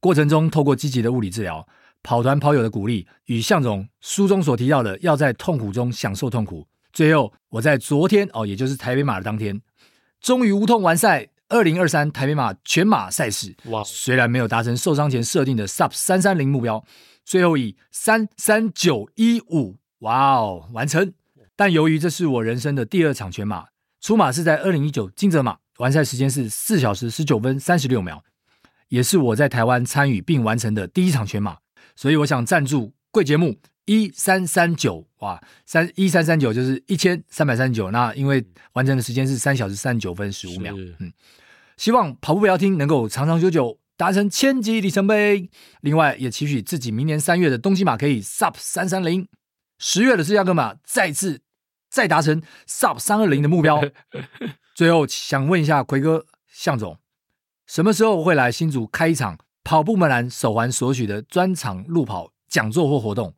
[0.00, 1.66] 过程中，透过积极的物理治疗、
[2.02, 6.68] 跑团跑友的鼓励与向总书中所提到的，要在痛苦中享受痛苦。
[6.92, 9.62] 最后，我在昨天哦，也就是台北马的当天，
[10.20, 13.56] 终于无痛完赛二零二三台北马全马赛事。
[13.70, 13.82] 哇！
[13.82, 16.84] 虽然没有达成受伤前设定的 Sub 三三零目标，
[17.26, 21.12] 最后以三三九一五哇哦完成。
[21.54, 23.66] 但由于这是我人生的第二场全马。
[23.98, 28.22] 出马是在二零一九金泽马，完赛时间是四小时十九分三十六秒，
[28.88, 31.56] 也是我在台湾参与并完成的第一场全马，
[31.96, 41.12] 所以我想赞助贵节目一三三九哇，三一三三九就是一千三百三十九，那因为完成的时间是三小时三十九分十五秒，嗯，
[41.76, 49.26] 希望跑步不要听能够长长久久达成千级里程碑，另外也期许自己明年三月的东京马可以 Sub 三三零，
[49.78, 51.42] 十月的芝加哥马再次。
[51.88, 53.80] 再达成 Sub 三二零的目标。
[54.74, 56.98] 最后想问一下奎哥向总，
[57.66, 63.34] 什么时候会来新竹开一场跑步门栏手环所许的专场路跑讲座或活动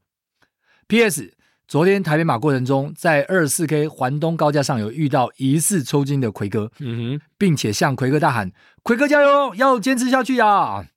[0.88, 1.36] ？P.S.
[1.68, 8.50] 昨天台北马过程中，在二十四 K 环东高架上有遇到疑似抽筋的奎哥，嗯哼，并且向奎哥大喊
[8.82, 10.88] ：“奎哥加油，要坚持下去呀！”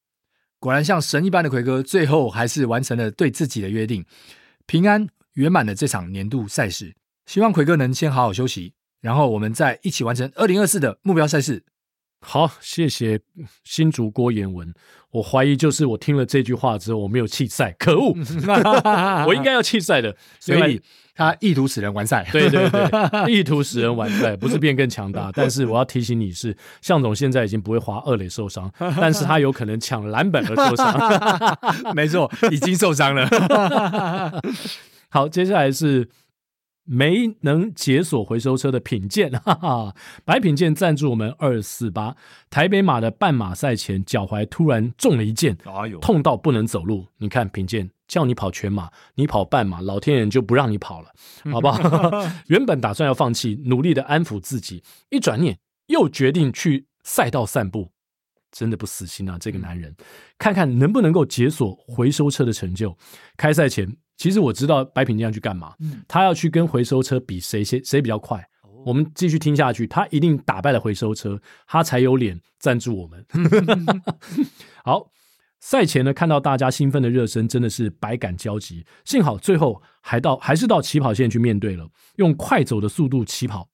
[0.61, 4.05] 果然像神一般的奎哥，最后还是完成了对自己的约定，
[4.65, 6.95] 平安圆满了这场年度赛事。
[7.25, 11.65] 希望奎哥能先好好休息，然后我们再一起完成二零二四的目标赛事。
[12.23, 13.19] 好，谢谢
[13.63, 14.73] 新竹郭严文。
[15.09, 18.15] 我怀疑就是我听了这句话之后，我没有弃赛，可恶！
[19.27, 20.81] 我应该要弃赛的，所以
[21.13, 22.25] 他意图使人完赛。
[22.31, 22.89] 对对对，
[23.29, 25.29] 意图使人完赛，不是变更强大。
[25.35, 31.93] 但是我要提醒你是，向总现在已经不会滑二垒受伤，但是他有可能抢篮板而受伤。
[31.93, 34.41] 没错，已经受伤了。
[35.09, 36.07] 好，接下来是。
[36.83, 42.15] 没能解锁回收车的品鉴， 哈哈，白品鉴赞助我们二四八
[42.49, 47.05] 台北马的半马赛前脚踝突然中了一箭，哎呦，痛到不能走路。
[47.17, 51.09] 你看品鉴叫你跑全马，你跑半马，老天爷就不让你跑了，
[51.51, 52.11] 好不好？
[52.47, 57.91] 原本打算要放弃，努力的安抚自己，一转念又决定去赛道散步，
[58.51, 59.37] 真的不死心啊！
[59.39, 59.95] 这个男人，
[60.39, 62.97] 看看能不能够解锁回收车的成就。
[63.37, 63.95] 开赛前。
[64.21, 68.47] 其实我知道白品鉴要去干嘛，嗯，他要去跟回收车比谁谁谁比较快。
[68.85, 73.25] 我们继续听下去，他一定打败了回收车，他才有脸赞助我们。
[74.85, 75.09] 好，
[75.59, 78.85] 赛前呢，看到大家兴奋的热身，真的是百感交集。
[79.05, 83.69] 幸好最后还到还是到起跑线去面对了，用快走的速度起跑，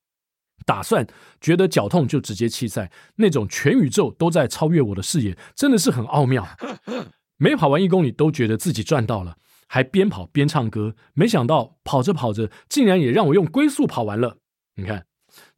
[0.66, 1.06] 打算
[1.42, 6.48] 觉得脚痛就直接弃赛，那种全宇宙都在超越我的视野，真的是很奥妙。
[7.36, 9.36] 每跑完一公里都觉得自己赚到了。
[9.68, 14.38] 还边跑边唱歌，没想到跑着跑着，竟然也让我用龟速跑完了。
[14.76, 15.06] 你看，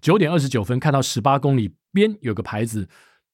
[0.02, 2.88] 九点二十九分，看到十八公里边有个牌子，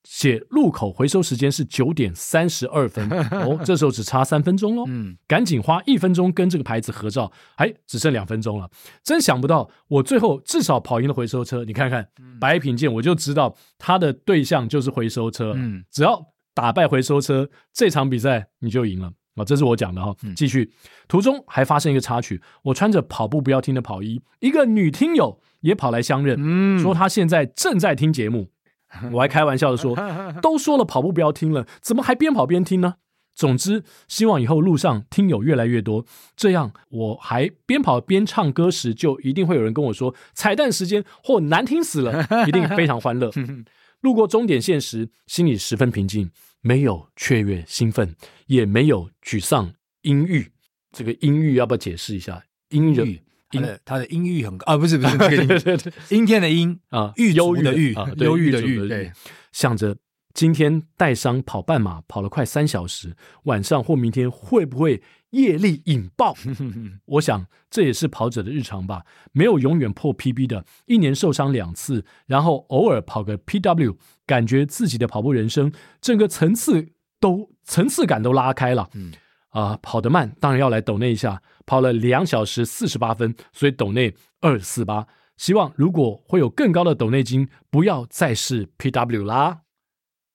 [0.03, 3.09] 写路口回收时间是九点三十二分。
[3.31, 4.83] 哦，这时候只差三分钟喽。
[4.87, 7.31] 嗯，赶紧花一分钟跟这个牌子合照。
[7.55, 8.69] 哎，只剩两分钟了。
[9.03, 11.63] 真想不到，我最后至少跑赢了回收车。
[11.63, 12.07] 你看看，
[12.39, 15.53] 白品鉴，我就知道他的对象就是回收车。
[15.55, 19.11] 嗯，只要打败回收车，这场比赛你就赢了。
[19.35, 20.15] 啊，这是我讲的哈。
[20.35, 20.71] 继续，
[21.07, 28.49] 途中还发生一个插曲，我穿着跑步不要听的跑衣，一个女听友也跑来相认，嗯，说她现在正在听节目。
[29.11, 29.95] 我还开玩笑的说，
[30.41, 32.95] 都说了跑步不要听了，怎么还边跑边听呢？
[33.33, 36.05] 总之，希望以后路上听友越来越多，
[36.37, 43.29] 这样我还边跑边唱歌时，就一定会有人跟我说彩蛋时间或难听死了，一定非常欢乐。
[43.99, 46.31] 路过终点线时，心里十分平静。
[46.65, 48.15] 没有雀跃兴奋，
[48.47, 50.51] 也没有沮丧阴郁。
[50.91, 52.43] 这个阴郁要不要解释一下？
[52.69, 58.87] 阴郁，他的他的阴郁很高啊，不是不是， 阴天的阴啊，郁忧郁的郁啊，忧郁的郁。
[58.87, 59.11] 对，
[59.51, 59.95] 想着
[60.35, 65.01] 今天带伤跑半马，跑了快三小时，晚上或明天会不会？
[65.31, 66.33] 业力引爆，
[67.05, 69.03] 我想这也是跑者的日常吧。
[69.33, 78.89] 没有永远破 PB 的，一年受伤两次，然后偶尔跑个 PW，感觉自己的跑步人生整个层次都层次感都拉开了。
[78.93, 79.11] 嗯
[79.49, 85.07] 啊，跑得慢当然要来抖内一下，跑了两小时四十八分，所以抖内二四八。
[85.35, 89.63] 希望如果会有更高的抖内金，不要再是 PW 啦。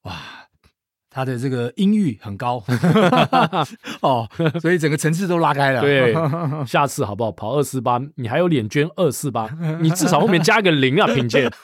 [0.03, 0.15] 哇！
[1.13, 2.63] 他的这个音域很高
[4.01, 4.29] 哦，
[4.63, 5.81] 所以整个层次都拉开了。
[5.81, 6.15] 对，
[6.65, 7.33] 下次好不好？
[7.33, 9.51] 跑二四八，你还有脸捐二四八？
[9.81, 11.51] 你至少后面加个零啊，品健。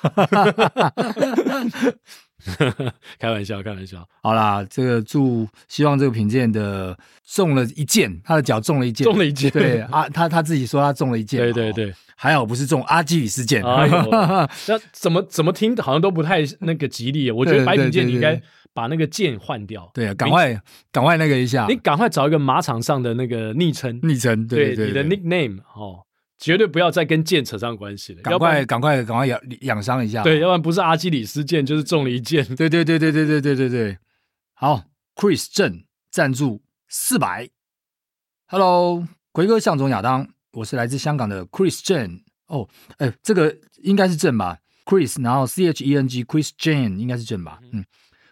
[3.19, 4.07] 开玩笑，开玩笑。
[4.23, 9.51] 好啦，这个祝希望这个品鉴的中了一箭，他的脚中了一箭，中了一箭。
[9.51, 11.41] 对啊，他他自己说他中了一箭。
[11.41, 13.63] 对对对，还好不是中阿基里斯腱。
[14.69, 17.31] 那怎么怎么听好像都不太那个吉利。
[17.31, 18.41] 我觉得白品鉴你应该。
[18.75, 20.55] 把那个键换掉，对啊，赶快
[20.93, 26.05] 赶快那个一下，你赶快找一个马场上的那个昵称，昵称，对对，你的 nickname 哦，
[26.39, 33.99] 绝对不要再跟剑扯上关系了，赶快赶快赶快养养伤一下，对，要不然不是阿基里斯腱就是中了一箭，对对对对对对对对对，
[34.55, 34.85] 好
[35.15, 37.49] ，Chris 郑赞助四百
[38.47, 42.69] ，Hello，奎哥向总亚当，我是来自香港的 Chris 郑，哦，
[42.99, 47.85] 哎，这个应该是正吧，Chris，然后 C H E N G Chris Jane 应该是正吧，嗯。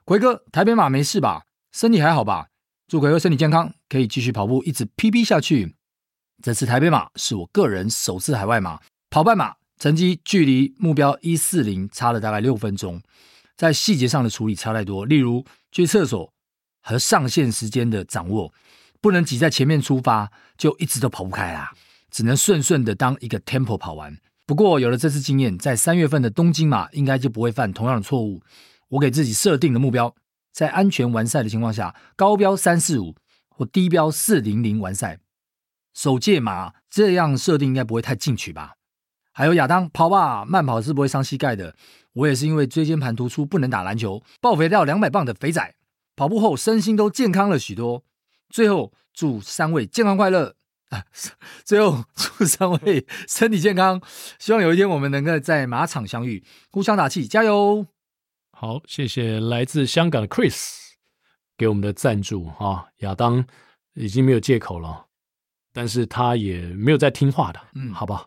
[0.07, 1.45] 奎哥，台北马没事吧？
[1.73, 2.49] 身体还好吧？
[2.87, 5.75] 祝奎哥身体健康，可以继续跑步，一直 PB 下去。
[6.43, 13.01] 这次台北马是我个人首次海外马，跑半马，成绩距离目标一四零差了大概六分钟，
[13.57, 16.33] 在细节上的处理差太多，例如去厕所
[16.83, 18.53] 和上线时间的掌握，
[19.01, 21.73] 不能挤在前面出发，就一直都跑不开啦，
[22.11, 24.17] 只能顺顺的当一个 tempo 跑完。
[24.47, 28.43] 不过有了这次经验，在三月份的东京马应该就不会犯同样的错误。
[28.89, 30.15] 我给自己设定的目标，
[30.53, 33.15] 在安全完赛的情况下，高标三四五
[33.49, 35.19] 或低标四零零完赛。
[35.95, 38.75] 首届马这样设定应该不会太进取吧？
[39.33, 41.75] 还有亚当跑吧，慢跑是不会伤膝盖的。
[42.13, 45.75] 我也是因为椎间盘突出不能打篮球，爆肥掉两百磅的肥仔。
[46.15, 48.05] 跑步后身心都健康了许多。
[48.49, 50.55] 最后祝三位健康快乐
[50.91, 51.05] 啊！
[51.65, 54.01] 最后祝三位身体健康，
[54.39, 57.87] 希望有一天我们能够在马场相遇，互相打气，加油！
[58.53, 60.93] 好，谢谢来自香港的 Chris
[61.59, 62.87] 给我们的赞助啊！
[62.99, 63.45] 亚当
[63.95, 65.07] 已经没有借口了，
[65.75, 68.27] 但是他也没有在听话的，嗯，好吧。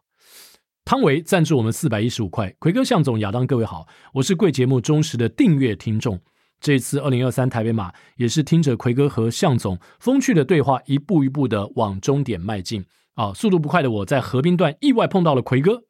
[0.83, 6.19] 汤唯赞助我们四百一十五块，奎哥、向总、亚当，各位好，我是贵节目忠实的订阅听众。
[6.59, 12.85] 这一次二零二三台北马也是听着奎哥和向总风趣的对话，一步一步的往终点迈进
[13.15, 13.33] 啊！
[13.33, 15.83] 速度不快的我在河滨段意外碰到了奎哥，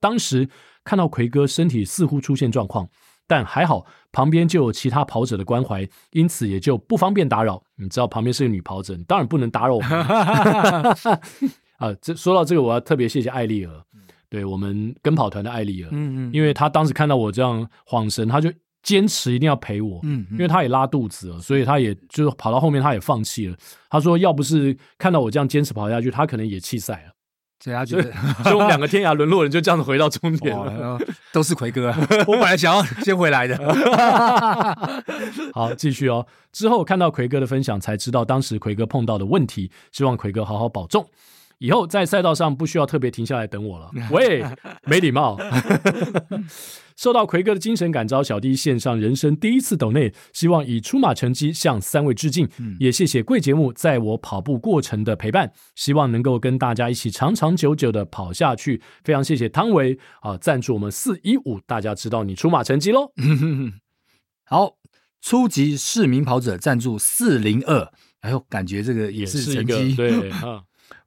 [0.00, 0.48] 当时
[0.82, 2.88] 看到奎哥身体似乎出现状况。
[3.26, 7.62] 但还好，旁边就有其他跑者的关怀，因此也就不方便打扰。
[7.76, 9.90] 你知道旁边是个女跑者，你当然不能打扰我们。
[11.78, 13.82] 啊，这说到这个，我要特别谢谢艾丽儿，
[14.28, 18.52] 对我们跟跑团的艾丽儿，嗯嗯，因为她当时看到我这样晃神，她就
[18.82, 23.56] 坚持一定要陪我，嗯，因为她也拉肚子了，所以她也就跑到后面，她也放弃了。
[23.88, 27.13] 她说，要不是看到我这样坚持跑下去，她可能也弃赛了。
[27.64, 28.12] 所以他觉得，
[28.42, 30.98] 所以我们两个天涯沦落人就这样子回到终点了，
[31.32, 31.94] 都是奎哥。
[32.28, 33.56] 我本来想要先回来的。
[35.54, 36.26] 好，继续哦。
[36.52, 39.70] 之后看到奎哥的分享，才知道当时奎哥碰到的问题。
[39.92, 41.08] 希望奎哥好好保重。
[41.64, 43.90] 以后在赛道上不需要特别停下来等我了。
[44.12, 44.44] 喂，
[44.84, 45.38] 没礼貌。
[46.94, 52.46] 受到奎哥的精神感召，小弟献上人生第一次抖内，希望以出马成绩向三位致敬。
[52.58, 58.82] 嗯、也谢谢贵节目在我跑步过程的陪伴，希望能够跟大家一起长长久久的跑下去。
[59.02, 63.10] 非常谢谢汤唯啊，赞助我们四一五，大家知道你出马成绩喽。
[64.44, 64.76] 好，
[65.22, 67.90] 初级市民跑者赞助四零二，
[68.20, 69.94] 哎呦，感觉这个也是成绩。
[69.94, 70.62] 对啊。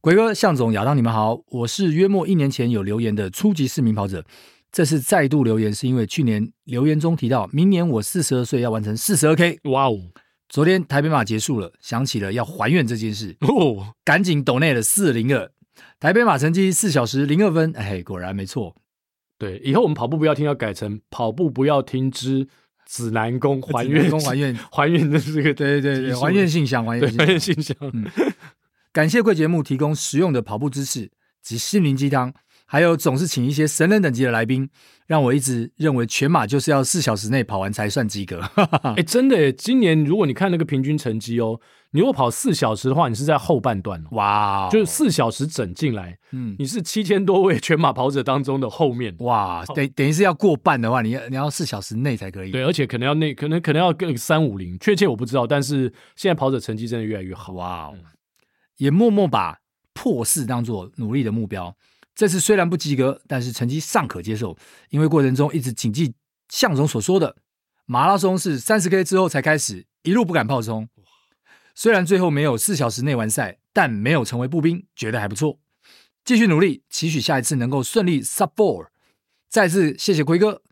[0.08, 4.24] 魁哥、向总、亚当，你们好，我是约莫一年前有留言的初级市民跑者，
[4.72, 9.98] 这次再度留言是因为去年留言中提到，明年我四十二岁要完成四十二 K，哇哦！
[10.48, 15.52] 昨天台北马结束了，想起了要还愿这件事，哦，赶紧抖内了四零二，
[16.00, 18.78] 台北马成绩四小时零二分，哎，果然没错。
[19.38, 22.48] 对，以后我们跑步不要听，要改成跑步不要听之
[22.86, 27.76] 指南宫还愿宫还愿 还愿的这个，对对对，还愿信箱，还愿还愿信箱。
[28.92, 31.12] 感谢贵节目提供实用的跑步知识
[31.42, 32.34] 及心灵鸡汤，
[32.66, 34.70] 还有总是请一些神人等级的来宾，
[35.06, 38.42] 让我一直认为全马就是要四小时内跑完才算及格。
[38.84, 41.60] 哎、欸，真的耶，今年如果你看那个平均成绩哦，
[41.92, 52.52] 你如果跑四小时的话，你是在后半段哇、哦，就是四小时整进来，嗯，你是七千多位全马跑者当中的后面，哇，等等于是要过半的话，你要你要四小时内才可以。
[52.52, 58.04] 对，而且可能要那，可能可能要个三五零，确切我不知道，但是现在跑者成绩真的越来越好，哇、嗯
[58.78, 59.60] 也默默把
[59.94, 61.76] 破四当做努力的目标。
[62.16, 64.58] 这次虽然不及格，但是成绩尚可接受，
[64.90, 66.16] 因为过程中一直谨记
[66.50, 67.36] 向总所说的，
[67.86, 70.90] 马拉松是三十 K 之后才开始，一路不敢炮冲。
[71.76, 75.60] 虽然最后没有四小时内完赛，但没有成为步兵，觉得还不错。
[76.26, 78.88] 继续努力，期许下一次能够顺利 sub four。
[79.48, 80.64] 再次谢谢奎哥，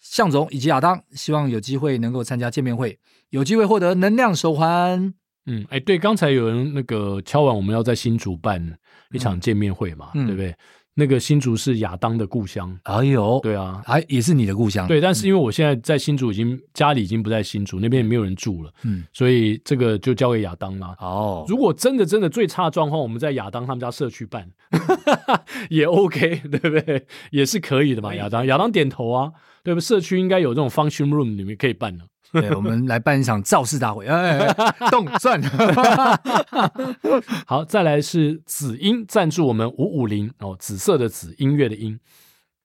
[0.00, 2.98] 向总以及亚当，希望有机会能够参加见面会，
[3.28, 5.12] 有机会获得能量手环。
[5.46, 8.78] 嗯，哎，对，刚才有人那个敲完，我们要在新竹办
[9.12, 10.54] 一场见面会嘛，嗯、对不对？
[10.96, 15.00] 那个新竹是亚当的故乡，哎呦，对啊，哎，也是你的故乡，对。
[15.00, 20.94] 但是因为我现在在新竹，已经家里已经不在新竹，那边也没有人住了，嗯，所以这个就交给亚当了。
[21.00, 24.48] 哦，如果真的真的最差状况，我们在亚当他们家社区办，
[25.68, 27.04] 也 OK，对不对？
[27.32, 29.32] 也是可以的嘛，亚当，亚当点头啊，
[29.64, 29.80] 对不？
[29.80, 32.04] 社区应该有这种 function room 里面可以办的。
[32.40, 34.52] 对，我们来办一场造势大会，哎，
[34.90, 36.20] 动 算了。
[37.46, 42.00] 好，再来是紫音赞助我们五五零哦，紫色的紫，音乐的音。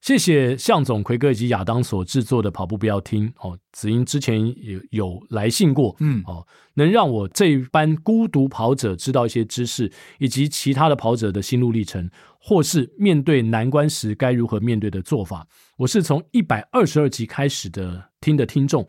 [0.01, 3.59] 谢谢向总、奎哥以及亚当所制作的跑步不要听哦。
[3.73, 12.09] 紫英之前有有来信过，嗯，哦，能让我这一班孤独跑者知道一些知识，以及其他的跑者的心路历程，
[12.39, 15.45] 或是面对难关时该如何面对的做法。
[15.75, 18.87] 我是从一百二十二集开始的听的听众。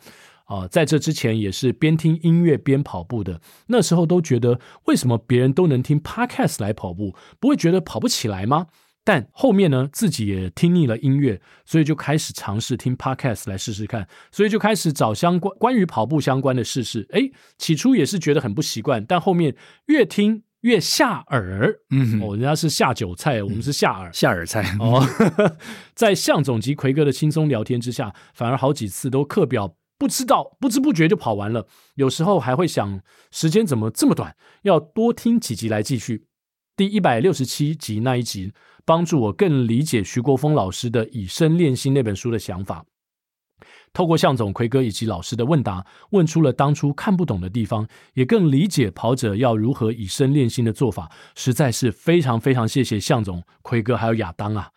[0.51, 3.40] 啊，在这之前也是边听音乐边跑步的。
[3.68, 8.66] 那时候都觉得，为什么别人都能听 Podcast 来跑步，不会觉得跑不起来吗？
[9.05, 14.09] 但后面呢，自己也听腻了音乐，所以就开始尝试听 Podcast 来试试看。
[14.32, 17.07] 所以就开始找相关关于跑步相关的试试。
[17.12, 19.55] 诶，起初也是觉得很不习惯，但后面
[19.86, 21.80] 越听越下耳。
[21.90, 24.76] 嗯，哦，人家是下酒菜，我们是下耳、嗯、下耳菜。
[24.80, 25.07] 哦，
[25.94, 29.76] 在向总及奎哥的轻松聊天之下，反而好几次都课表。
[30.01, 31.66] 不知道，不知不觉就跑完了。
[31.96, 34.34] 有时候还会想，时间怎么这么短？
[34.62, 36.24] 要多听几集来继续。
[36.74, 38.55] 第一百六十七集那一集，
[38.86, 42.86] 帮助我更理解徐国峰老师的《以身练心》那本书的想法。
[43.92, 51.12] 透过向总、奎哥以及老师的问答，问出了当初看不懂的地方，也更理解跑者要如何以身练心的做法。
[51.34, 54.70] 实在是非常非常谢谢向总、奎哥还有亚当啊！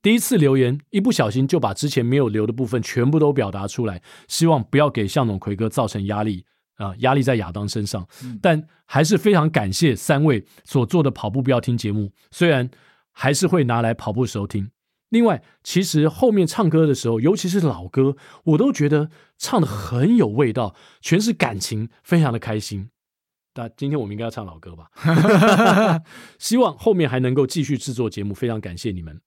[0.00, 6.44] 第一次留言，一不小心就把之前没有留的部分全部都表达出来，希望不要给向总、奎哥造成压力
[6.76, 8.06] 啊、呃，压力在亚当身上。
[8.40, 12.70] 但还是非常感谢三位所做的跑步不要听节目，虽然
[13.12, 14.70] 还是会拿来跑步时候听。
[15.08, 22.90] 另外，其实后面唱歌的时候，尤其是老歌，我都觉得唱的很有味道，全是感情，非常的开心。
[23.54, 24.90] 那今天我们应该要唱老歌吧？
[26.38, 29.20] 希望后面还能够继续制作节目，非常感谢你们。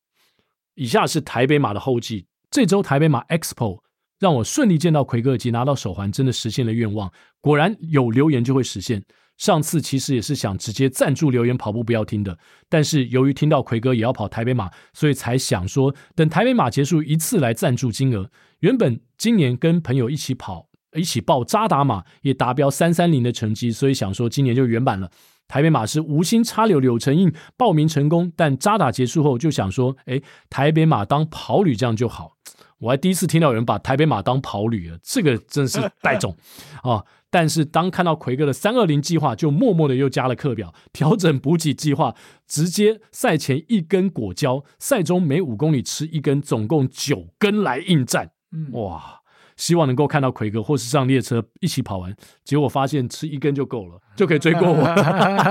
[0.81, 2.25] 以下是台北马的后记。
[2.49, 3.81] 这周台北马 Expo
[4.17, 7.11] 让我顺利见到奎哥及拿到手环，真的实现了愿望。
[7.39, 9.03] 果然有留言就会实现。
[9.37, 12.35] 上次其实也是想直接赞助留言跑步不要听的，
[12.67, 18.31] 但是由于听到奎哥也要跑台北马，所以才想说等台北马结束一次来赞助金额。
[18.61, 20.67] 原本今年跟朋友一起跑，
[20.97, 25.11] 一起报渣打马也达标三三零的成绩，所以想说今年就圆满了。
[25.51, 32.37] 台北马是无心插柳柳成荫，报名成功，但渣打结束后就想说，哎，台北马当跑旅这样就好。
[32.79, 36.37] 我还第一次听到有人把台北马当跑旅了，这个真是 带种
[36.83, 37.03] 啊！
[37.29, 42.15] 但是当看到奎哥的三二零计划，就默默的又加了课表，调整补给计划，
[42.47, 48.31] 直接赛前一根果胶，赛中每五公里吃一根，总共九根来应战。
[48.71, 49.20] 哇！
[49.61, 52.11] 希望能够看到奎哥或是上列车一起跑完，
[52.43, 54.83] 结果发现吃一根就够了， 就可以追过我。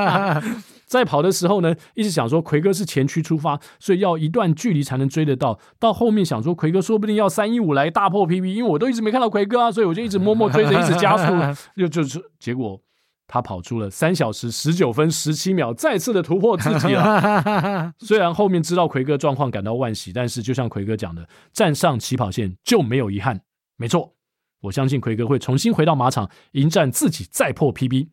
[0.84, 5.60] 在跑的时候呢，一直想说奎哥是前驱出发，所以要一段距离才能追得到。
[5.78, 11.32] 到后面想说奎哥说不定要三一五来大破 PB，因为我都一直没看到奎哥啊，所以我就一直默默追着，一直加速。
[11.78, 12.80] 就就是结果
[13.28, 17.92] 他跑出了三小时十九分十七秒，再次的突破自己了。
[18.00, 23.40] 虽然后面知道奎哥状况感到万喜，但是就像奎哥讲的，站上起跑线就没有遗憾。
[23.80, 24.14] 没错，
[24.60, 28.08] 我相信奎哥会重新回到马场迎战自己，再破 PB。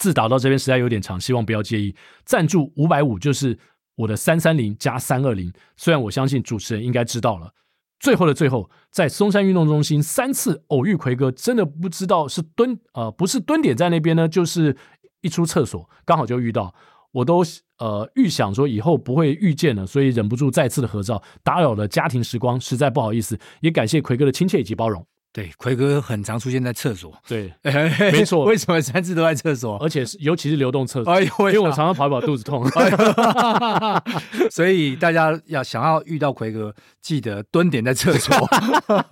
[0.00, 1.94] 字打到这边实在有点长，希望不要介意。
[2.24, 3.56] 赞助五百五就是
[3.94, 7.54] 我的三三零加三二零，虽然我相信主持人应该知道了。
[8.00, 14.76] 最后的最后，在松山运动中心三次偶遇奎哥，真的不知道是蹲呃不是蹲点在那边呢，就是
[15.20, 16.74] 一出厕所刚好就遇到，
[17.12, 17.42] 我都
[17.78, 25.04] 呃预想说以后不会遇见了，所以忍不住再次的合照，打扰了家庭时光，实在不好意思，也感谢奎哥的亲切以及包容。
[25.32, 27.16] 对，奎哥很常出现在厕所。
[27.28, 27.52] 对，
[28.10, 28.44] 没错。
[28.46, 29.78] 为什么三次都在厕所？
[29.78, 31.12] 而且是尤其是流动厕所。
[31.12, 32.64] 哎，因为我常常跑一跑肚子痛。
[32.70, 34.02] 哎、
[34.50, 38.34] 所以大家要想要遇到奎哥，记得蹲点在厕所。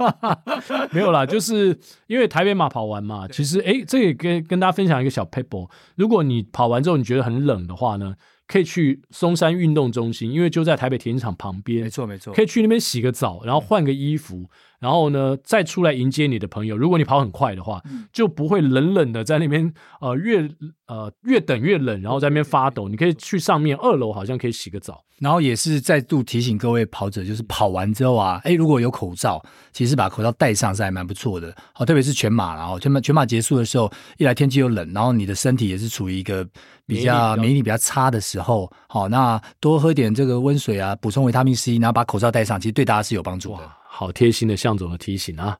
[0.91, 3.29] 没有啦，就是因为台北马跑完嘛。
[3.29, 5.71] 其实，哎，这也跟跟大家分享一个小 paper。
[5.95, 8.15] 如果你跑完之后你觉得很冷的话呢，
[8.49, 11.85] 可以去松山运动中心，因为就在台北田径场旁边。
[11.85, 12.35] 没错，没错。
[12.35, 14.51] 可以去那边洗个澡，然后换个衣服。
[14.79, 16.77] 然后呢，再出来迎接你的朋友。
[16.77, 20.49] 如果你跑很快的话，就不会冷冷的在那边，呃，越
[20.87, 22.89] 呃越等越冷，然后在那边发抖。
[22.89, 25.03] 你可以去上面二楼，好像可以洗个澡。
[25.19, 31.53] 然后也是再度提醒各位跑者，就是跑完之后啊，哎，如果有口罩，其实把口罩戴上是还蛮不错的。
[31.73, 36.47] 好，特别是全马，然后全马全马结束的时候，一来天气又冷，然后你的身体也是处于一个
[36.87, 43.78] 比较免疫力比较差的时候，好，那多喝点这个温水啊，补充维他命 C，然后把口罩戴上，其实对大家是有帮助的。
[43.99, 45.59] 好贴心的向总的提醒啊！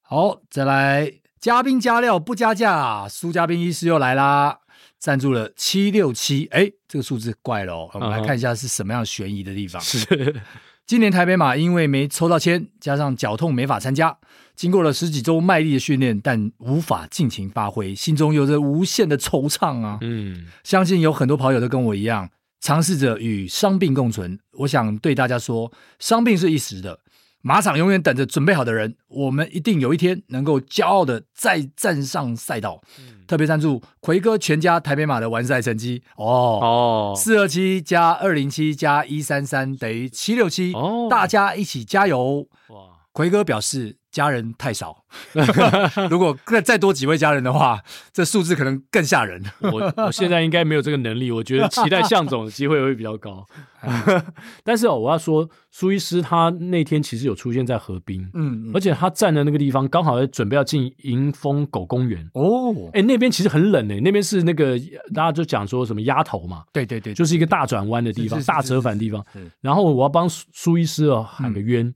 [0.00, 4.58] 好，再来，加冰加料不加价，苏嘉宾医师又来啦，
[4.98, 9.80] 赞助了七六七，哎，这个数字怪了哦，我们来看一下是什么样悬疑的地方。
[9.80, 10.42] 是，
[10.84, 14.18] 今年台北马因为没抽到签，加上脚痛没法参加，
[14.56, 19.98] 经过了十几周卖力的训练，但无法尽情发挥，心中有着无限的惆怅啊。
[20.00, 22.28] 嗯，相信有很多跑友都跟我一样，
[22.60, 24.36] 尝试着与伤病共存。
[24.58, 26.98] 我想对大家说，伤病是一时的。
[27.42, 32.80] 马场永远等着准备好的人，我们一定有一天能够骄傲的再站上赛道。
[32.98, 40.72] 嗯、特别赞助奎哥全家台北马的完赛成绩哦哦，四二七加二零七加一三三等于七六七，
[41.10, 42.46] 大家一起加油！
[42.68, 42.76] 哇，
[43.12, 44.01] 奎哥表示。
[44.12, 45.04] 家人太少，
[46.10, 47.80] 如果再再多几位家人的话，
[48.12, 49.42] 这数字可能更吓人。
[49.60, 53.44] 我我现在应该没有这个能力，我觉得期待向总的机会会比较高。
[54.62, 64.78] 但是哦，我要说，苏医师他那天其实有出现在河滨，嗯，而且他站的那个地方刚好在准备要进迎风狗公园哦，哎，那边其实很冷诶，那边是那个
[65.14, 69.24] 大家就讲说什么鸭头嘛，对对对，就是一个大转弯的地方，大折返的地方。
[69.62, 71.92] 然后我要帮苏医师哦喊个冤。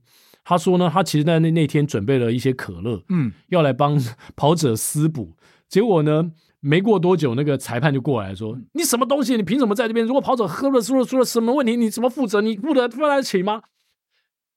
[0.49, 3.99] 他说呢，他其实在那那天准备了一些可乐，嗯，要来帮
[4.37, 5.35] 跑者私补。
[5.67, 6.31] 结果呢，
[6.61, 9.35] 没过多久，那个裁判就过来说：“你什么东西？
[9.35, 10.05] 你凭什么在这边？
[10.05, 12.39] 如果跑者喝了出了出了什么问题，你怎么负责？
[12.39, 13.63] 你负得负得起吗？”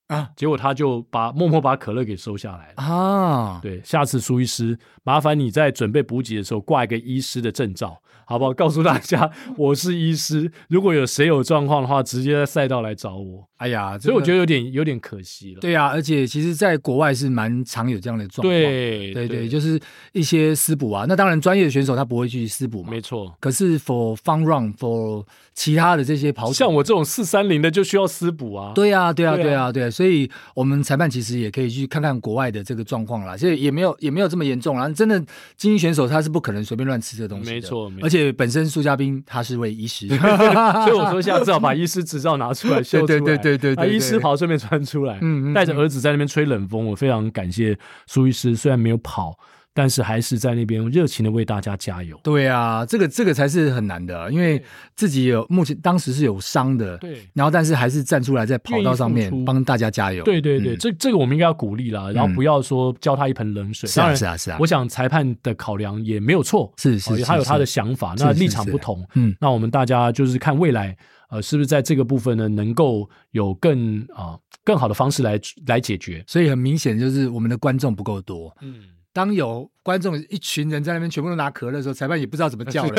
[0.07, 0.31] 啊！
[0.37, 3.59] 结果他就把默默把可乐给收下来了啊。
[3.61, 8.01] 对，下次苏医师，麻烦你在准备补给的时候挂一个医师的证照。
[8.31, 8.53] 好不好？
[8.53, 10.49] 告诉大家，我是医师。
[10.69, 13.45] 如果有谁有状况的话，直接在赛道来找我。
[13.57, 15.61] 哎呀，所以我觉得有点有点可惜了。
[15.61, 18.55] 对啊，而且其实，在国外是蛮常有这样的状况。
[18.55, 19.79] 对对对，就是
[20.13, 21.07] 一些私补啊。
[21.09, 22.91] 那当然，专业的选手他不会去私补嘛。
[22.93, 23.35] 没错。
[23.41, 28.73] 可是，for fun run，for 其他的这些跑，像我这种四三零的就需要私补啊。
[28.77, 29.91] 对啊，对啊，对啊，对。
[29.91, 33.37] 所以，我们裁判其实也可以去看看国外的这个状况啦。
[33.37, 34.89] 所以也没有也没有这么严重啦。
[34.89, 35.21] 真的，
[35.57, 37.53] 精英选手他是不可能随便乱吃这东西的。
[37.53, 38.91] 没错，而且本身苏家。
[39.01, 49.39] 斌他是位医师， 所以我说现在至少把医师执照拿出来 秀出来，对对对对，把医师袍顺便穿出来，嗯，带着儿子在那边吹冷风，我非常感谢苏医师，虽然没有跑。
[49.73, 52.19] 但是还是在那边热情的为大家加油。
[52.25, 54.63] 对啊，这个这个才是很难的，因为
[54.97, 57.21] 自己有目前当时是有伤的，对。
[57.35, 60.25] 然后但是还是站出来在跑道上面帮大家加油。
[60.25, 63.89] 对对对，这这个我们应该要鼓励啦，然后不要说浇他一盆冷水。
[63.89, 64.57] 是啊是啊是啊。
[64.61, 70.97] 我想裁判的考量也没有错，是是，他有他的想法，那立场不同，嗯，那我们大家就是看未来，
[71.31, 76.25] 呃，是不是在这个部分呢，能够有更啊更好的方式来来解决？
[76.27, 78.75] 所以很明显就是我们的观众不够多，嗯。
[79.13, 82.95] 当有观众一群人在那边全部都拿可乐的时候，裁判也不知道怎么叫了。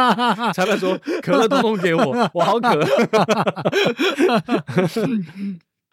[0.54, 2.70] 裁判说：“可乐都给我，我好渴。”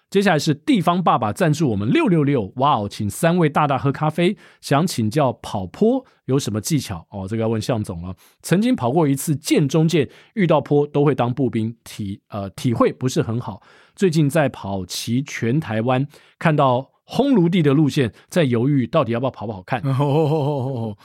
[0.09, 7.05] 接下来是地方爸爸赞助我们六六六，哇哦，请三位大大喝咖啡，想请教跑坡有什么技巧？
[7.09, 8.15] 哦，这个要问向总了。
[8.41, 13.61] 曾经跑过一次剑中剑，遇到坡都会当步兵，体呃体会不是很好。
[13.97, 16.07] 最近在跑骑全台湾，
[16.39, 16.91] 看到。
[17.07, 19.81] 烘炉地的路线，在犹豫到底要不要跑不好看。
[19.97, 20.95] 哦。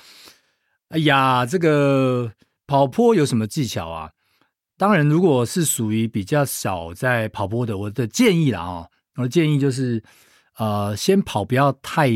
[0.89, 2.33] 哎呀，这个
[2.67, 4.11] 跑坡有什么技巧啊？
[4.77, 10.03] 当然，如果是属于比较少在跑坡的，我的建议啦啊，我的建议就是，
[10.59, 12.11] 呃，先跑不要太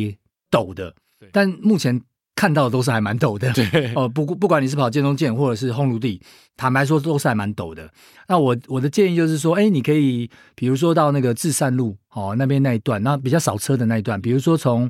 [0.51, 0.95] 陡的。
[1.32, 2.03] 但目前。
[2.37, 6.20] 看到的都是还蛮陡的，对哦，不不管你是跑建中建或者是烘炉地，
[6.57, 7.91] 坦白说都是还蛮陡的。
[8.28, 14.89] 那我我的建议就是说，哎，你可以比如说到那个至善路哦那边那一段，那比较少车的那一段，比如说从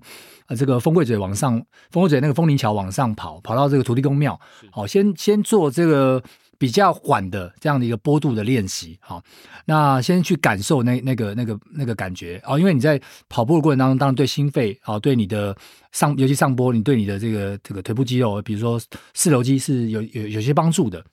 [0.48, 1.54] 呃这个风柜嘴往上，
[1.90, 4.38] 风柜嘴那个风铃桥往上跑，跑到这个土地公庙，
[4.72, 6.22] 好，先先做这个。
[6.58, 9.22] 比较缓的这样的一个坡度的练习，好，
[9.64, 15.56] 那先去感受那那个那个那个感觉哦，因为你在跑步的过程当中，当然对心肺啊，对你的
[15.92, 18.80] 上，尤其上坡，你对你的这个这个腿部肌肉，比如说
[19.14, 21.04] 四头肌是有有有些帮助的，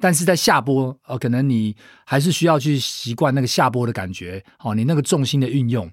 [0.00, 1.74] 但是在下坡啊，可能你
[2.04, 5.90] 还是需要去习惯那个下坡的感觉，好，你那个重心的运用，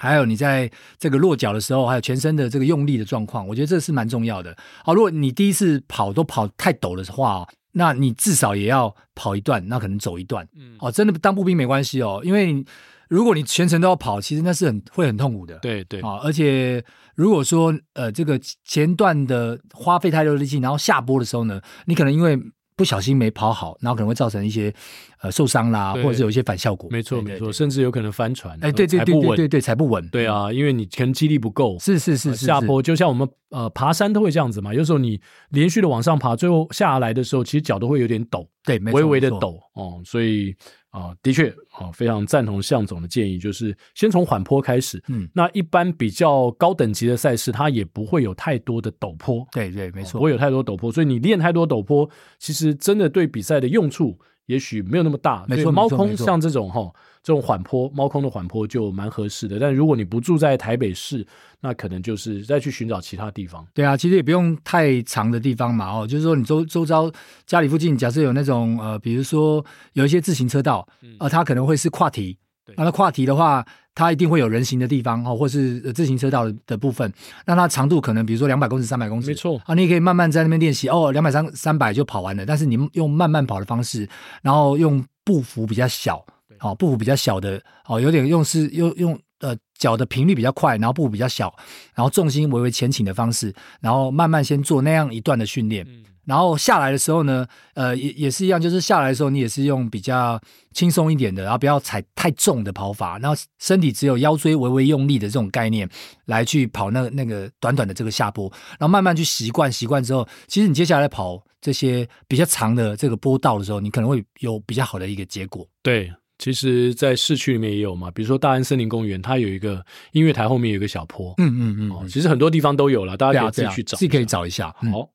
[0.00, 4.56] 还有你在这个落脚的时候，还有全身的这个用力的状况，我觉得这是蛮重要的。
[4.84, 12.64] 好，如果你第一次跑都跑太陡的话，那你至少也要跑一段，那可能走一段，嗯，哦，真的当步兵没关系哦，因为
[13.08, 15.58] 如果你全程都要跑，其实那是很会很痛苦的。
[15.58, 16.00] 对对。
[16.00, 16.82] 啊，而且
[17.14, 22.38] 如果说呃这个前段的花费太多力气，然后下坡的时候呢，你可能因为
[22.74, 24.74] 不小心没跑好，然后可能会造成一些
[25.22, 26.90] 呃受伤啦，或者是有一些反效果。
[26.90, 28.58] 没错没错，甚至有可能翻船。
[28.60, 30.06] 哎，对对对对对对，踩不稳。
[30.08, 31.78] 对啊，因为你可能肌力不够。
[31.78, 34.74] 是是是是，下坡就像我们呃爬山都会这样子嘛。
[34.74, 35.20] 有时候你
[35.50, 40.02] 连续的往上爬，最后下来的时候，其实脚都会有点抖，对，微微的抖哦。
[40.04, 40.54] 所以
[40.90, 45.02] 啊，的确啊，非常赞同向总的建议，就是先从缓坡开始。
[45.08, 49.46] 嗯，那一般比较高等级的赛事，它也不会有太多的陡坡。
[49.52, 50.90] 对对，没错，不会有太多陡坡。
[50.90, 52.08] 所以你练太多陡坡，
[52.40, 55.44] 其实真的对比赛的用处也许没有那么大。
[55.48, 56.90] 没错，猫空像这种哈，
[57.22, 59.58] 这种缓坡，猫空的缓坡就蛮合适的。
[59.58, 61.26] 但如果你不住在台北市，
[61.60, 63.66] 那可能就是再去寻找其他地方。
[63.72, 65.90] 对啊，其实也不用太长的地方嘛。
[65.90, 67.10] 哦，就是说你周周遭
[67.46, 70.86] 家里附近，假设有那种呃，比如说有一些自行车道，
[71.18, 72.36] 呃，它可能会是跨堤。
[72.64, 73.64] 对，那跨堤的话，
[73.94, 77.12] 它一定会有人行的地方哦，或是自行车道的部分。
[77.46, 82.44] 那它长度可能比如说两百公尺、三百公尺，没错啊，你也可以慢慢在那边练习哦，两百三三百就跑完了。
[82.46, 84.08] 但是你用慢慢跑的方式，
[84.42, 86.24] 然后用步幅比较小，
[86.60, 89.18] 哦，步幅比较小的哦，有点用是用用。
[89.42, 91.52] 呃，脚的频率比较快，然后步步比较小，
[91.96, 100.40] 然后重心微微前倾的方式，然后慢慢先做那样一段的训练，嗯、然后下来的时候呢，呃，也也是一样，就是下来的时候你也是用比较
[100.72, 105.88] 轻松一点的，然后不要踩太重的跑法，然后身体只有腰椎微微用力的这种概念
[106.26, 115.66] 来去跑那个那个短短的这个下坡，然后慢慢去习惯，习惯之后，其实你接下来跑这些比较长的这个坡道的时候，你可能会有比较好的一个结果。
[115.82, 116.12] 对。
[116.38, 124.70] 其实，在市区里面也有嘛，比如说大安森林公园，它有一个音乐台后面有一个小坡，嗯嗯嗯、哦，其实很多地方都有了，大家可以自己去找，自己可以找一下。
[124.70, 125.08] 好、嗯，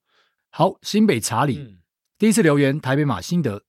[0.58, 1.78] 好，新北查理、嗯、
[2.18, 3.62] 第一次留言，台北马心得，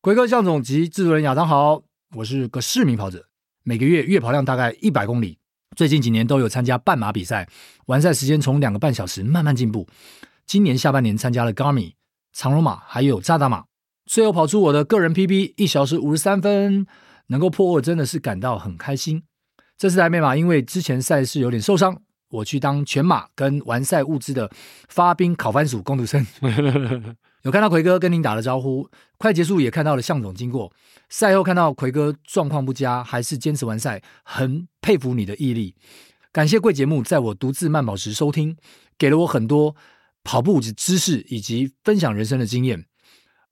[0.00, 1.82] 魁哥、向总及制作人亚当好，
[2.18, 3.26] 我是个市民跑者，
[3.64, 5.40] 每个月月跑量大概一百公里，
[5.74, 7.48] 最近几年都有参加半马比赛，
[7.86, 9.88] 完赛时间从两个半小时慢慢进步，
[10.46, 11.94] 今年下半年参加了 Garmin
[12.32, 13.64] 长荣马还有扎达马。
[14.06, 16.86] 最后跑出我的个人 PB 一小时五十三分，
[17.26, 19.24] 能够破二真的是感到很开心。
[19.76, 22.00] 这次台北马因为之前赛事有点受伤，
[22.30, 24.50] 我去当全马跟完赛物资的
[24.88, 26.26] 发兵烤番薯工读生。
[27.42, 30.70] 有看到奎哥跟您打了招呼，快结束也看到了向总经过。
[31.08, 35.74] 赛后看到奎哥状况不佳，还是坚持完赛，很佩服你的毅力。
[36.32, 38.56] 感谢贵节目在我独自慢跑时收听，
[38.98, 39.74] 给了我很多
[40.22, 42.84] 跑步的知识以及分享人生的经验。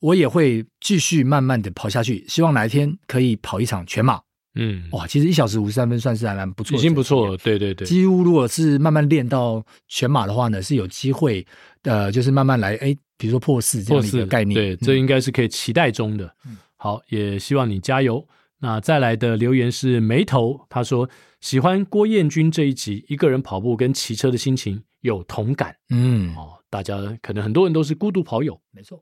[0.00, 4.20] 我也会继续慢慢的跑下去，希望哪一天可以跑一场全马。
[4.54, 7.36] 嗯，哇，其实一小时五十三分算是还蛮不错，已经不错了。
[7.36, 11.46] 对对对，几乎如果是慢慢练到全马的话呢，是有机会，
[11.82, 14.54] 呃，就是慢慢来，哎，比如说破四这样的一个概念。
[14.54, 16.34] 对，这应该是可以期待中的。
[16.46, 18.26] 嗯，好，也希望你加油。
[18.60, 21.08] 那再来的留言是眉头，他说
[21.40, 25.76] 喜欢郭彦军这一集，一个人跑步跟骑车的心情有同感。
[25.90, 29.00] 嗯，哦，大家可能很多人都是孤独跑友，没错。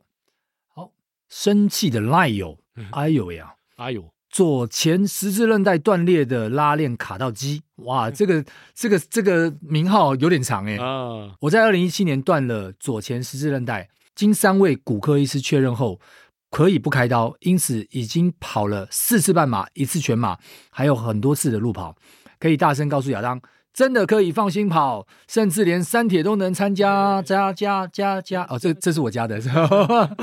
[0.66, 0.92] 好
[1.30, 2.58] 生气的赖友，
[2.90, 4.06] 哎呦呀，哎呦，
[4.36, 10.76] 左前十字韧带断裂的拉链卡到肌，哇，这个这个这个名号有点长哎。
[10.76, 15.98] 啊，我在二零一七年断了左前十字韧带，经三位骨科医师确认后，
[16.50, 20.36] 可以不开刀，因此已经跑了四次半马，一次全马，
[20.68, 21.96] 还有很多次的路跑，
[22.38, 23.40] 可以大声告诉亚当，
[23.72, 29.40] 真的可以放心跑，甚至连三铁都能参加，加加加加，哦，这这是我家的。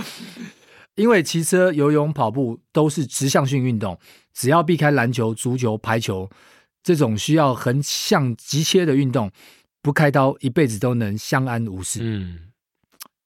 [0.95, 3.99] 因为骑车、游泳、跑步都是直向性运动，
[4.33, 6.29] 只要避开篮球、足球、排球
[6.83, 9.31] 这种需要横向急切的运动，
[9.81, 11.99] 不开刀一辈子都能相安无事。
[12.03, 12.39] 嗯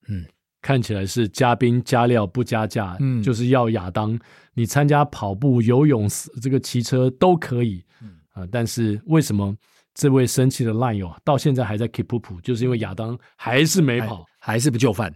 [0.08, 0.26] 嗯，
[0.62, 4.18] 看起来是加冰加料不加价，嗯，就是要亚当
[4.54, 6.08] 你参加跑步、游泳、
[6.42, 7.84] 这个骑车都可以。
[8.02, 9.56] 嗯啊、呃，但是为什么
[9.94, 12.40] 这位生气的烂友到现在还在 keep up？
[12.42, 15.14] 就是因为亚当还是没跑，还，是不就范。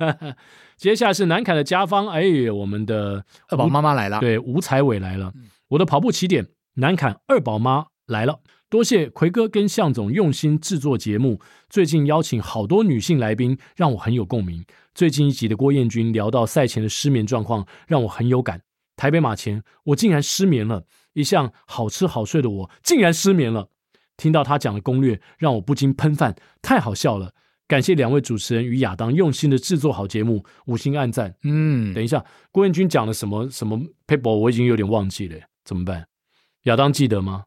[0.78, 5.34] 接下来是南凯的家方，哎，我们的二宝妈妈来了，对，吴彩伟来了。
[5.68, 6.46] 我的跑步起点，
[6.76, 8.40] 南凯二宝妈来了，
[8.70, 11.42] 多谢奎哥跟向总用心制作节目。
[11.68, 14.64] 最近邀请好多女性来宾，让我很有共鸣。
[14.94, 18.62] 最近一集的郭彦军聊到赛前的失眠状况，让我很有感。
[18.96, 23.68] 台北马前，我竟然失眠了，一向好吃好睡的我竟然失眠了。
[24.16, 27.34] 听到他讲的攻略，让我不禁喷饭，太好笑了。
[27.66, 31.34] 感谢两位主持人与亚当用心的制作好节目，五星暗赞。
[31.44, 36.06] 嗯，等一下，郭彦军讲了什么什么 paper，我已经有点忘记了，怎么办？
[36.64, 37.44] 亚当记得吗？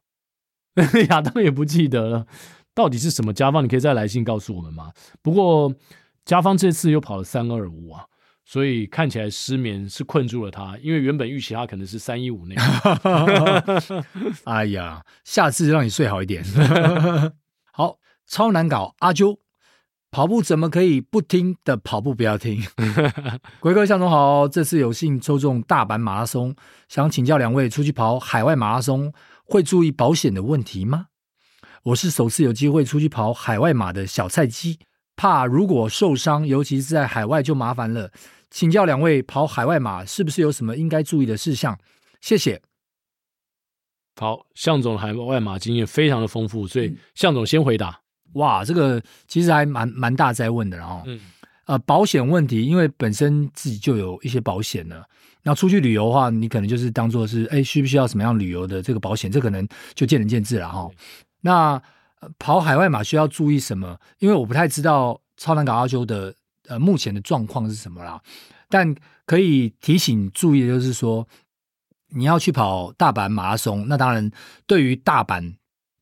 [1.08, 2.26] 亚当也不记得了，
[2.74, 3.32] 到底是什么？
[3.32, 4.92] 家方，你可以再来信告诉我们吗？
[5.22, 5.72] 不过
[6.24, 8.04] 家方这次又跑了三二五啊，
[8.44, 14.04] 所以看起来失眠是困住了他，因为原本预期他可能是三一五那样。
[14.44, 16.44] 哎呀，下次让你睡好一点。
[17.72, 19.38] 好，超难搞，阿啾。
[20.18, 21.76] 跑步怎么可以不听的？
[21.76, 22.60] 跑步不要听。
[23.60, 26.56] 鬼哥向总好，这次有幸抽中大阪马拉松，
[26.88, 29.12] 想请教两位，出去跑海外马拉松
[29.44, 31.06] 会注意保险的问题吗？
[31.84, 34.80] 我是首次有机会出去跑海外马的小菜鸡，
[35.14, 38.10] 怕如果受伤，尤其是在海外就麻烦了。
[38.50, 41.78] 请教两位，跑海外马是不是有什么应该注意的事项？
[42.20, 42.60] 谢谢。
[44.16, 48.00] 好，向总海外马经验非常的丰富，所以向总先回答。
[48.34, 51.18] 哇，这个其实还蛮蛮大在问的，然后，嗯，
[51.64, 54.96] 呃，保险问题，因为本身自己就有一些保险了，
[55.42, 59.30] 然后出去旅游的话，你可能就是当做是，哎，需不需要什么样旅游的这个保险？
[59.30, 60.88] 这可能就见仁见智了哈。
[61.40, 61.80] 那
[62.38, 63.98] 跑海外马需要注意什么？
[64.18, 66.34] 因为我不太知道超难港阿啾的
[66.66, 68.20] 呃目前的状况是什么啦，
[68.68, 71.26] 但可以提醒注意的就是说，
[72.10, 74.30] 你要去跑大阪马拉松，那当然
[74.66, 75.54] 对于大阪。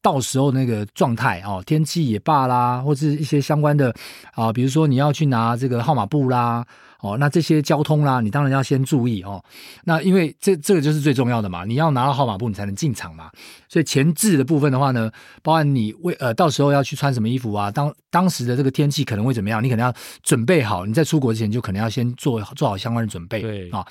[0.07, 3.93] 到时候那个状态哦，天气也罢啦，或者一些相关的
[4.35, 6.65] 啊，比如说你要去拿这个号码布啦，
[7.01, 9.45] 哦，那这些交通啦，你当然要先注意哦。
[9.83, 13.29] 那因为这这个就是最重要的嘛，你要拿到号码布，你才能进场嘛。
[13.69, 15.11] 所以前置的部分的话呢，
[15.43, 19.93] 包含你为呃到时候要去穿什么衣服啊，当当时的这个天气可能会怎么样，你可能要
[20.23, 20.87] 准备好。
[20.87, 23.41] 你在出国之前就可能要先做做好相关的准备。
[23.41, 23.85] 对啊，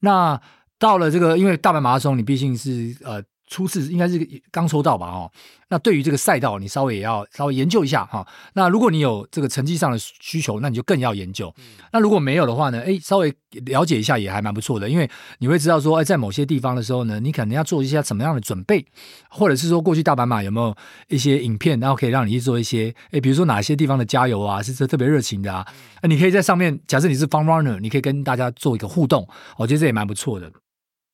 [0.00, 0.38] 那
[0.78, 3.22] 到了这个，因为大阪马拉松，你毕竟是呃。
[3.54, 4.18] 初次应该是
[4.50, 5.30] 刚抽到吧，哦，
[5.68, 8.26] 那对于这个赛道，你稍微也要稍微研究一下哈。
[8.54, 11.54] 那如果你有这个成绩上的需求，那你就更要研究。
[11.92, 12.82] 那如果没有的话呢？
[12.84, 13.32] 哎，稍微
[13.66, 18.84] 了解一下也还蛮不错的，因为你会知道说，哎，在某些地方的时候呢，你可能要做一些什么样的准备，
[19.30, 20.74] 或者是说过去大阪马有没有
[21.06, 25.64] 一些影片，然后可以让你去做一些，哎，比如说哪些地方的加油啊，是特别热情的啊，
[26.02, 30.50] 那你可以在上面，假设你是 fun runner，你可以跟大家做一个互动，我觉得这也蛮不错的。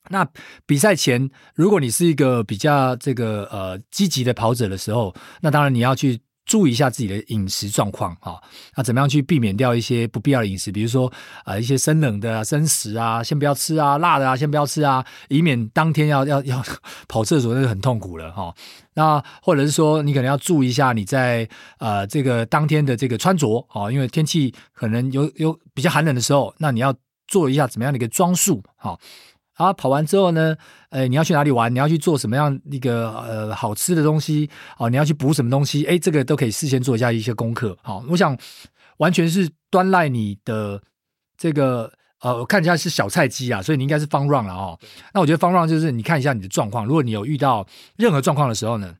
[0.08, 0.26] 那
[0.66, 8.34] 比赛前，如果你是一个比较这个呃积极的跑者的时候，那当然你要去注意一下自己的饮食状况啊。
[8.74, 10.72] 那怎么样去避免掉一些不必要的饮食？
[10.72, 11.12] 比如说
[11.44, 16.64] 呃一些生冷的生食啊，先不要吃啊；辣的啊，先不要吃啊，以免当天要要要
[17.06, 18.52] 跑厕所那就很痛苦了哈。
[18.94, 21.48] 那或者是说，你可能要注意一下你在
[21.78, 26.92] 呃这个当天的这个穿着啊，因为天气可能有有比较寒冷的时候，那你要
[27.28, 28.98] 做一下怎么样的一个装束哈。
[29.60, 30.56] 啊，跑完之后呢，
[30.88, 31.70] 呃，你要去哪里玩？
[31.74, 34.48] 你要去做什么样一个呃好吃的东西？
[34.78, 35.84] 哦，你要去补什么东西？
[35.84, 37.76] 哎，这个都可以事先做一下一些功课。
[37.82, 38.34] 好，我想
[38.96, 40.82] 完全是端赖你的
[41.36, 44.78] 这个呃，我看一下是小菜鸡啊，所以你应该是 fun run 了哦。
[45.12, 48.96] 那我觉得 fun run 就是你看一下你的状况，如果你有遇到任何状况的时候呢，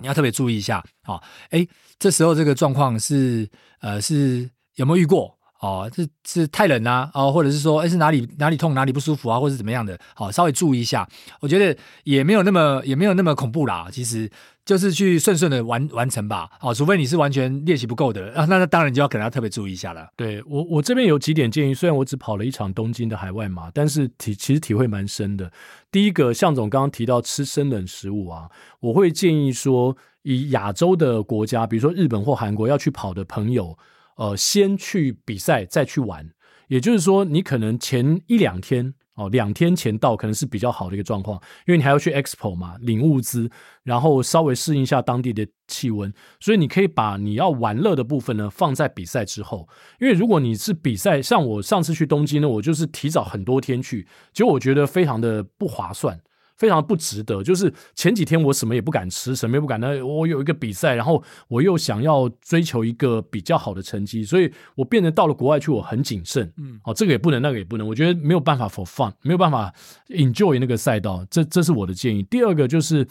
[0.00, 0.84] 你要特别注意一下。
[1.02, 1.20] 好，
[1.50, 1.66] 哎，
[1.98, 3.48] 这时候这个状况是
[3.80, 5.37] 呃是有没有遇过？
[5.60, 9.98] 哦，是是太冷啊，哦，或者是说，哎，是哪里哪里痛哪里不舒服啊，或者是怎么样的？
[10.14, 11.08] 好，稍微注意一下。
[11.40, 14.30] 我觉得也没有那么也没有那么恐怖啦，其实
[14.64, 16.48] 就是去顺顺的完完成吧。
[16.60, 20.06] 哦，除非你是完全练习不够的，啊，那那当然就要可能要特别注意一下了。
[20.14, 25.50] 对我我这边有几点建议，虽然我只跑了一场东京的海外马，但是体其实体会蛮深的。
[25.90, 28.48] 第一个，向总刚刚提到吃生冷食物啊，
[28.78, 33.76] 我会建议说，以亚洲的国家，比如说日本或韩国要去跑的朋友。
[34.18, 36.28] 呃，先去比赛再去玩，
[36.66, 43.48] 也就是说，你可能前一两天哦，两天前到可能是比较好的一个状况，因为你还要去 Expo 嘛，领物资，
[43.84, 49.68] 然后稍微适应一下当地的气温，所以你可以把你要玩乐的部分呢放在比赛之后，
[50.00, 56.20] 因为如果你是比赛，像我上次去东京呢，我就是提早很多天去，结果我觉得非常的不划算。
[56.58, 59.78] 非常不值得，就是前几天我什么也不敢吃，什么也不敢。
[59.78, 66.52] 那我有一个比赛，然后我又想要追求一个比较好的成绩，所以我变得到了国外去，我很谨慎。
[66.56, 67.86] 嗯，好，这个也不能，那个也不能。
[67.86, 69.72] 我觉得没有办法 for fun，没有办法
[70.08, 71.24] enjoy 那个赛道。
[71.30, 72.24] 这这是我的建议。
[72.24, 73.06] 第二个就是，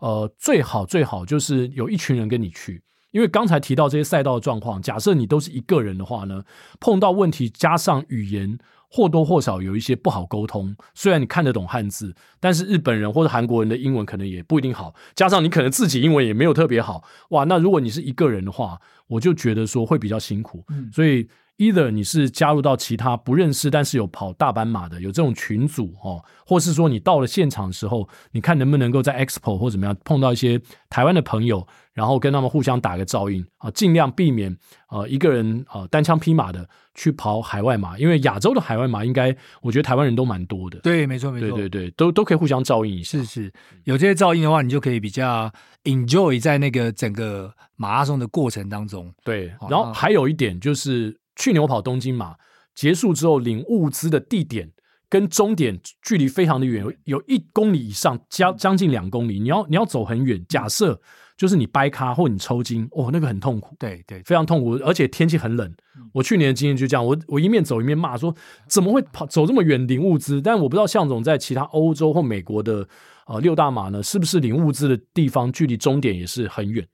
[0.00, 2.82] 呃，最好最好就是有一群人跟你去，
[3.12, 6.42] 因为刚才提到这些赛道的状况，假设你都是一个人的话呢，
[6.80, 8.58] 碰到问题加上语言。
[8.90, 21.28] 或多或少有一些不好沟通，虽然你看得懂汉字，但是日本人或者韩国人的英文可能也不一定好，加上你可能自己英文也没有特别好，哇，那如果你是一个人的话，我就觉得说会比较辛苦，嗯，所以。
[21.58, 31.66] either 你是加入到其他不认识但是有跑大斑马的有这种群组哦，或是说你到了现场的时候，你看能不能够在 expo 或怎么样碰到一些台湾的朋友，
[31.98, 34.56] 然后跟他们互相打个照应啊，尽量避免
[34.88, 51.18] 呃一个人呃单枪匹马的去跑海外马，因为亚洲的海外马应该我觉得台湾人都蛮多的，对，没错没错，对对对，都都可以互相照应一下，是是，有这些照应的话，你就可以比较 enjoy 在那个整个马拉松的过程当中，对，然后还有一点就是。
[51.40, 52.34] 去年我跑东京马，
[52.74, 54.72] 结束之后领物资的地点
[55.08, 60.44] 跟终点距离非常的远，有一公里以上，将将近两公里，你要你要走很远。
[60.48, 61.00] 假设
[61.38, 65.72] 就是你掰咖或你抽筋，哦，那个很痛苦，对对，非常痛苦，而且天气很冷。
[66.12, 68.34] 我去年的经验就这样，我我一面走一面骂说，
[68.66, 70.42] 怎么会跑走这么远领物资？
[70.42, 72.86] 但我不知道向总在其他欧洲或美国的
[73.26, 76.84] 呃六大马呢，是不是领物资的地方距离终点也是很远？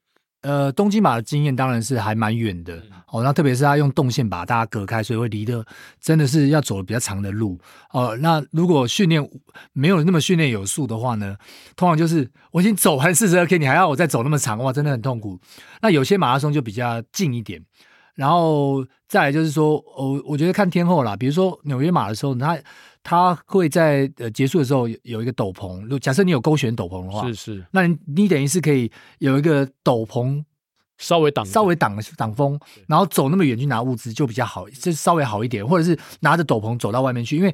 [0.45, 3.25] 呃，东京马的经验当然是还蛮远的哦。
[3.25, 5.65] 那特别是他用动线把大家隔开，所以会离得
[5.99, 7.59] 真的是要走比较长的路
[7.93, 8.15] 哦。
[8.21, 9.27] 那如果训练
[9.73, 11.35] 没有那么训练有素的话呢，
[11.75, 15.41] 通常就是我已经走完四十二 K，你还要我再走那么长，哇，真的很痛苦。
[15.81, 17.63] 那有些马拉松就比较近一点。
[18.15, 22.59] 然后再来就是说，我我觉得看天后啦，比如说纽约马的时候，它
[23.03, 30.45] 它会在呃结束的时候有一个斗篷，如果假设你有勾选斗篷的话，是是，那你你等于是可以有一个斗篷。
[30.97, 37.53] 稍微挡，稍微挡挡风，然后走那么远去拿物资就比较好，就稍微好一点，或者是拿着斗篷走到外面去，因为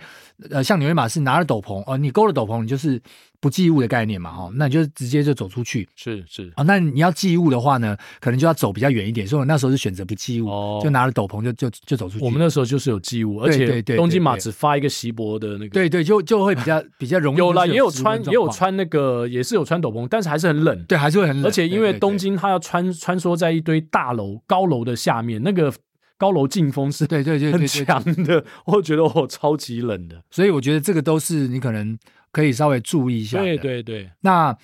[0.51, 3.01] 呃，像纽约马是拿着斗篷，哦，你勾了斗篷，你就是
[3.41, 6.49] 不寄物的概念嘛，哈，那你就直接就走出去，是是。
[6.51, 12.25] 啊、哦，那你要寄物的话呢，可能就要走比较远一点，所以我那时候是选择不寄物，哦、就拿了斗篷就就就走出去。
[12.25, 17.47] 我们那时候就是有寄物，而且东京马只发一个锡箔的那个，对对，就就会比较 比较容易有。
[17.47, 25.73] 有啦，也有穿也有穿那个，也是有穿斗篷，但是还是很冷，对，还是会很冷，而且因为东京它要穿穿梭在一堆大楼高楼的下面，那个
[26.19, 27.53] 高楼进风是对对对。
[27.53, 31.99] 很强的，我觉得我超级冷的，所以我觉得这个都是你可能
[32.33, 33.39] 可以稍微注意一下。
[33.39, 34.57] 对对对，那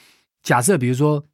[0.43, 1.25] 假设比如说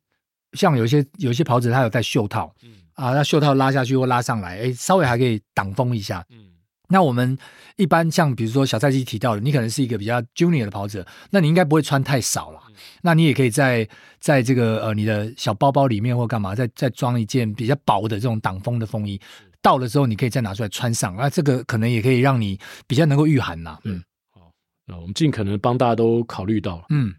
[0.52, 6.48] 像有些有些跑者他有戴袖套，嗯啊，那袖套拉下去或拉上来，哎，稍微还可以挡风一下，嗯。
[6.88, 7.38] 那我们
[7.76, 12.60] 一般像比如说小赛季提到的，你可能是一个比较 junior 的跑者，那你应该不会穿太少了。
[12.68, 13.88] 嗯、那你也可以在
[14.20, 19.18] 在这个呃你的小包包里面或干嘛，再再装一件比较薄的这种挡风的风衣。
[19.62, 21.16] 到了之后，你可以再拿出来穿上。
[21.16, 23.78] 那这个可能也可以让你比较能够御寒呐。
[23.84, 24.02] 嗯，
[24.88, 26.84] 好，那我们尽可能帮大家都考虑到了。
[26.90, 27.14] 嗯。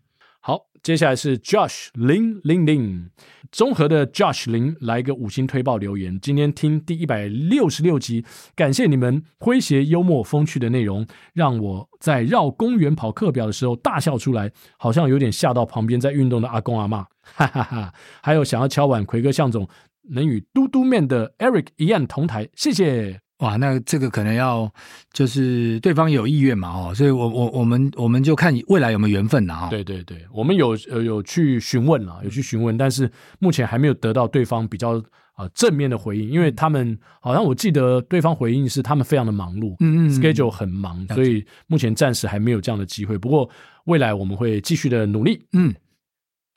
[0.45, 3.09] 好，接下来是 Josh 零零零，
[3.49, 6.19] 综合的 Josh 零来一个五星推爆留言。
[6.19, 17.93] 今天听第一百六十六集，感谢你们诙谐幽默风趣的内容，让我在绕公园跑课表的时候大笑出来，好像有点吓到旁边在运动的阿公阿妈，哈哈哈。
[18.21, 19.65] 还有想要敲碗，奎哥向总
[20.09, 23.22] 能与嘟嘟面的 Eric 一样同台，谢谢。
[23.43, 24.71] 哇，那这个可能要
[25.11, 29.69] 就是对方有意愿嘛，哦，所以我我我们我们就看未来有没有缘分了哈。
[29.69, 34.91] 对对对，我们有呃有去询问了，有去询问，但是目前还没有得到对方比较
[35.33, 43.17] 啊正面的回应，因为他们好像我记得对方回应是他们非常的忙碌，嗯嗯，schedule 很忙，所以目前暂时还没有这样的机会。
[43.17, 43.49] 不过
[43.83, 45.73] 未来我们会继续的努力，嗯。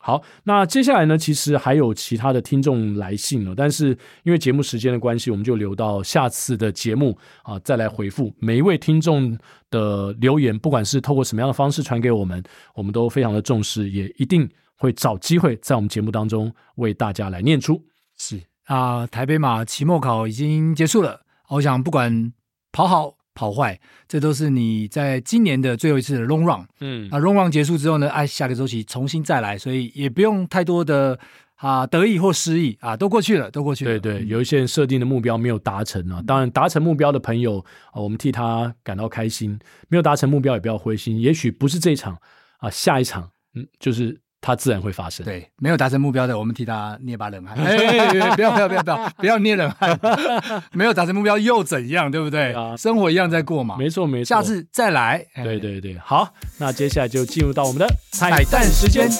[0.06, 1.18] 好，那接下来呢？
[1.18, 3.88] 其实还有其他的听众来信了，但是
[4.22, 9.36] 因为节目时间的关系，我们就留到下次的节目啊再来回复每一位听众
[9.68, 10.56] 的留言。
[10.56, 12.40] 不管是透过什么样的方式传给我们，
[12.76, 17.82] 我们都非常的重视，也一定会找机会在我们节目当中为大家来念出。
[18.16, 22.32] 是啊，台北马期末考已经结束了，我想不管
[22.70, 23.16] 跑好。
[23.36, 23.78] 跑坏，
[24.08, 26.66] 这都是你在今年的最后一次的 long run。
[26.80, 31.16] 嗯，啊，long run 结束之后呢，哎，下个周期重新再来，所以也不用太多的
[31.56, 33.98] 啊得意或失意啊，都过去了，都过去了。
[33.98, 39.56] 对对，有一些人设定的目标没有达成啊，当然达成目标的朋友啊，我们替他感到开心；
[39.88, 42.18] 没有达成目标也不要灰心，也许不是这一场
[42.58, 44.18] 啊，下一场，嗯，就是。
[44.40, 45.24] 它自然会发生。
[45.24, 47.56] 对，没有达成目标的，我们替他捏把冷汗。
[47.56, 49.98] 哎， 不要不要不要不要不要捏冷汗。
[50.72, 52.10] 没有达成目标又怎样？
[52.10, 52.52] 对不对？
[52.52, 53.76] 啊，生活一样在过嘛。
[53.78, 54.28] 没错没错。
[54.28, 55.24] 下次再来。
[55.42, 59.10] 对对对，好，那接下来就进入到我们的 彩蛋时间。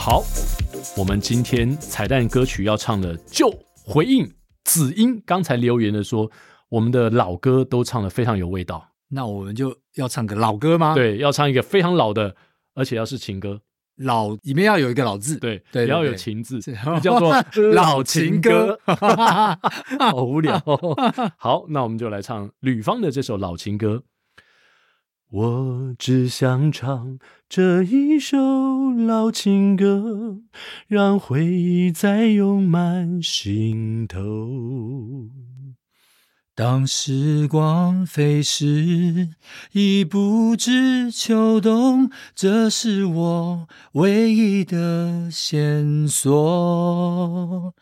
[0.00, 0.22] 好，
[0.96, 3.52] 我们今天彩蛋歌曲要唱的，就
[3.84, 4.32] 回应
[4.64, 6.30] 子英刚才留言的说，
[6.68, 8.90] 我们的老歌都唱的非常有味道。
[9.08, 10.94] 那我们就要唱个老歌吗？
[10.94, 12.34] 对，要唱一个非常老的，
[12.74, 13.60] 而且要是情歌，
[13.96, 16.60] 老里面要有一个老字，对对，也要有情字，
[17.02, 17.34] 叫做
[17.74, 18.78] 老情歌。
[18.86, 20.62] 好无聊。
[21.36, 24.04] 好，那我们就来唱吕方的这首老情歌。
[25.30, 27.18] 我只想唱
[27.50, 30.38] 这一首老情歌，
[30.86, 35.28] 让回忆再涌满心头。
[36.54, 39.28] 当时光飞逝，
[39.72, 47.74] 已不知秋冬，这是我唯一的线索。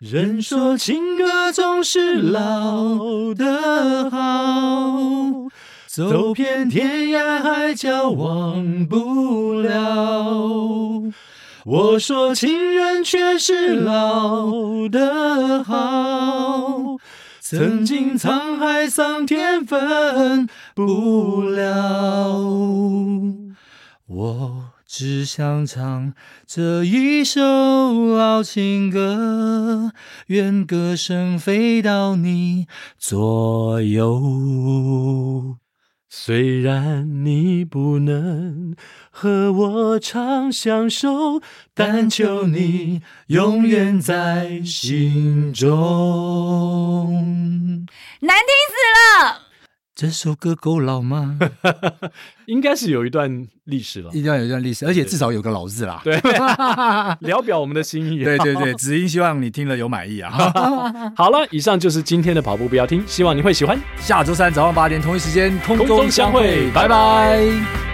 [0.00, 5.46] 人说情歌总是老的好。
[5.94, 11.02] 走遍天涯海角忘不了。
[11.66, 16.96] 我说情人却是老的好，
[17.40, 22.38] 曾经沧海桑田分不了。
[24.06, 26.14] 我只想唱
[26.46, 29.92] 这一首老情歌，
[30.28, 32.66] 愿歌声飞到你
[32.98, 35.58] 左右。
[36.14, 38.76] 虽然你不能
[39.10, 41.40] 和我长相守，
[41.72, 45.70] 但求你永远在心中。
[48.20, 48.74] 难听死
[49.24, 49.51] 了！
[49.94, 51.38] 这首歌够老吗？
[52.46, 56.00] 应该是有一段历史了，一定要有一段历史，而且至少有个老字啦。
[56.02, 56.18] 对，
[57.20, 58.24] 聊表我们的心意。
[58.24, 60.30] 对对对，只因 希望你听了有满意啊。
[61.16, 63.78] 好了，以上就是今天的跑步不要听，希望你会喜欢。
[63.98, 67.91] 下周三早上八点同一时间空中相会，拜拜。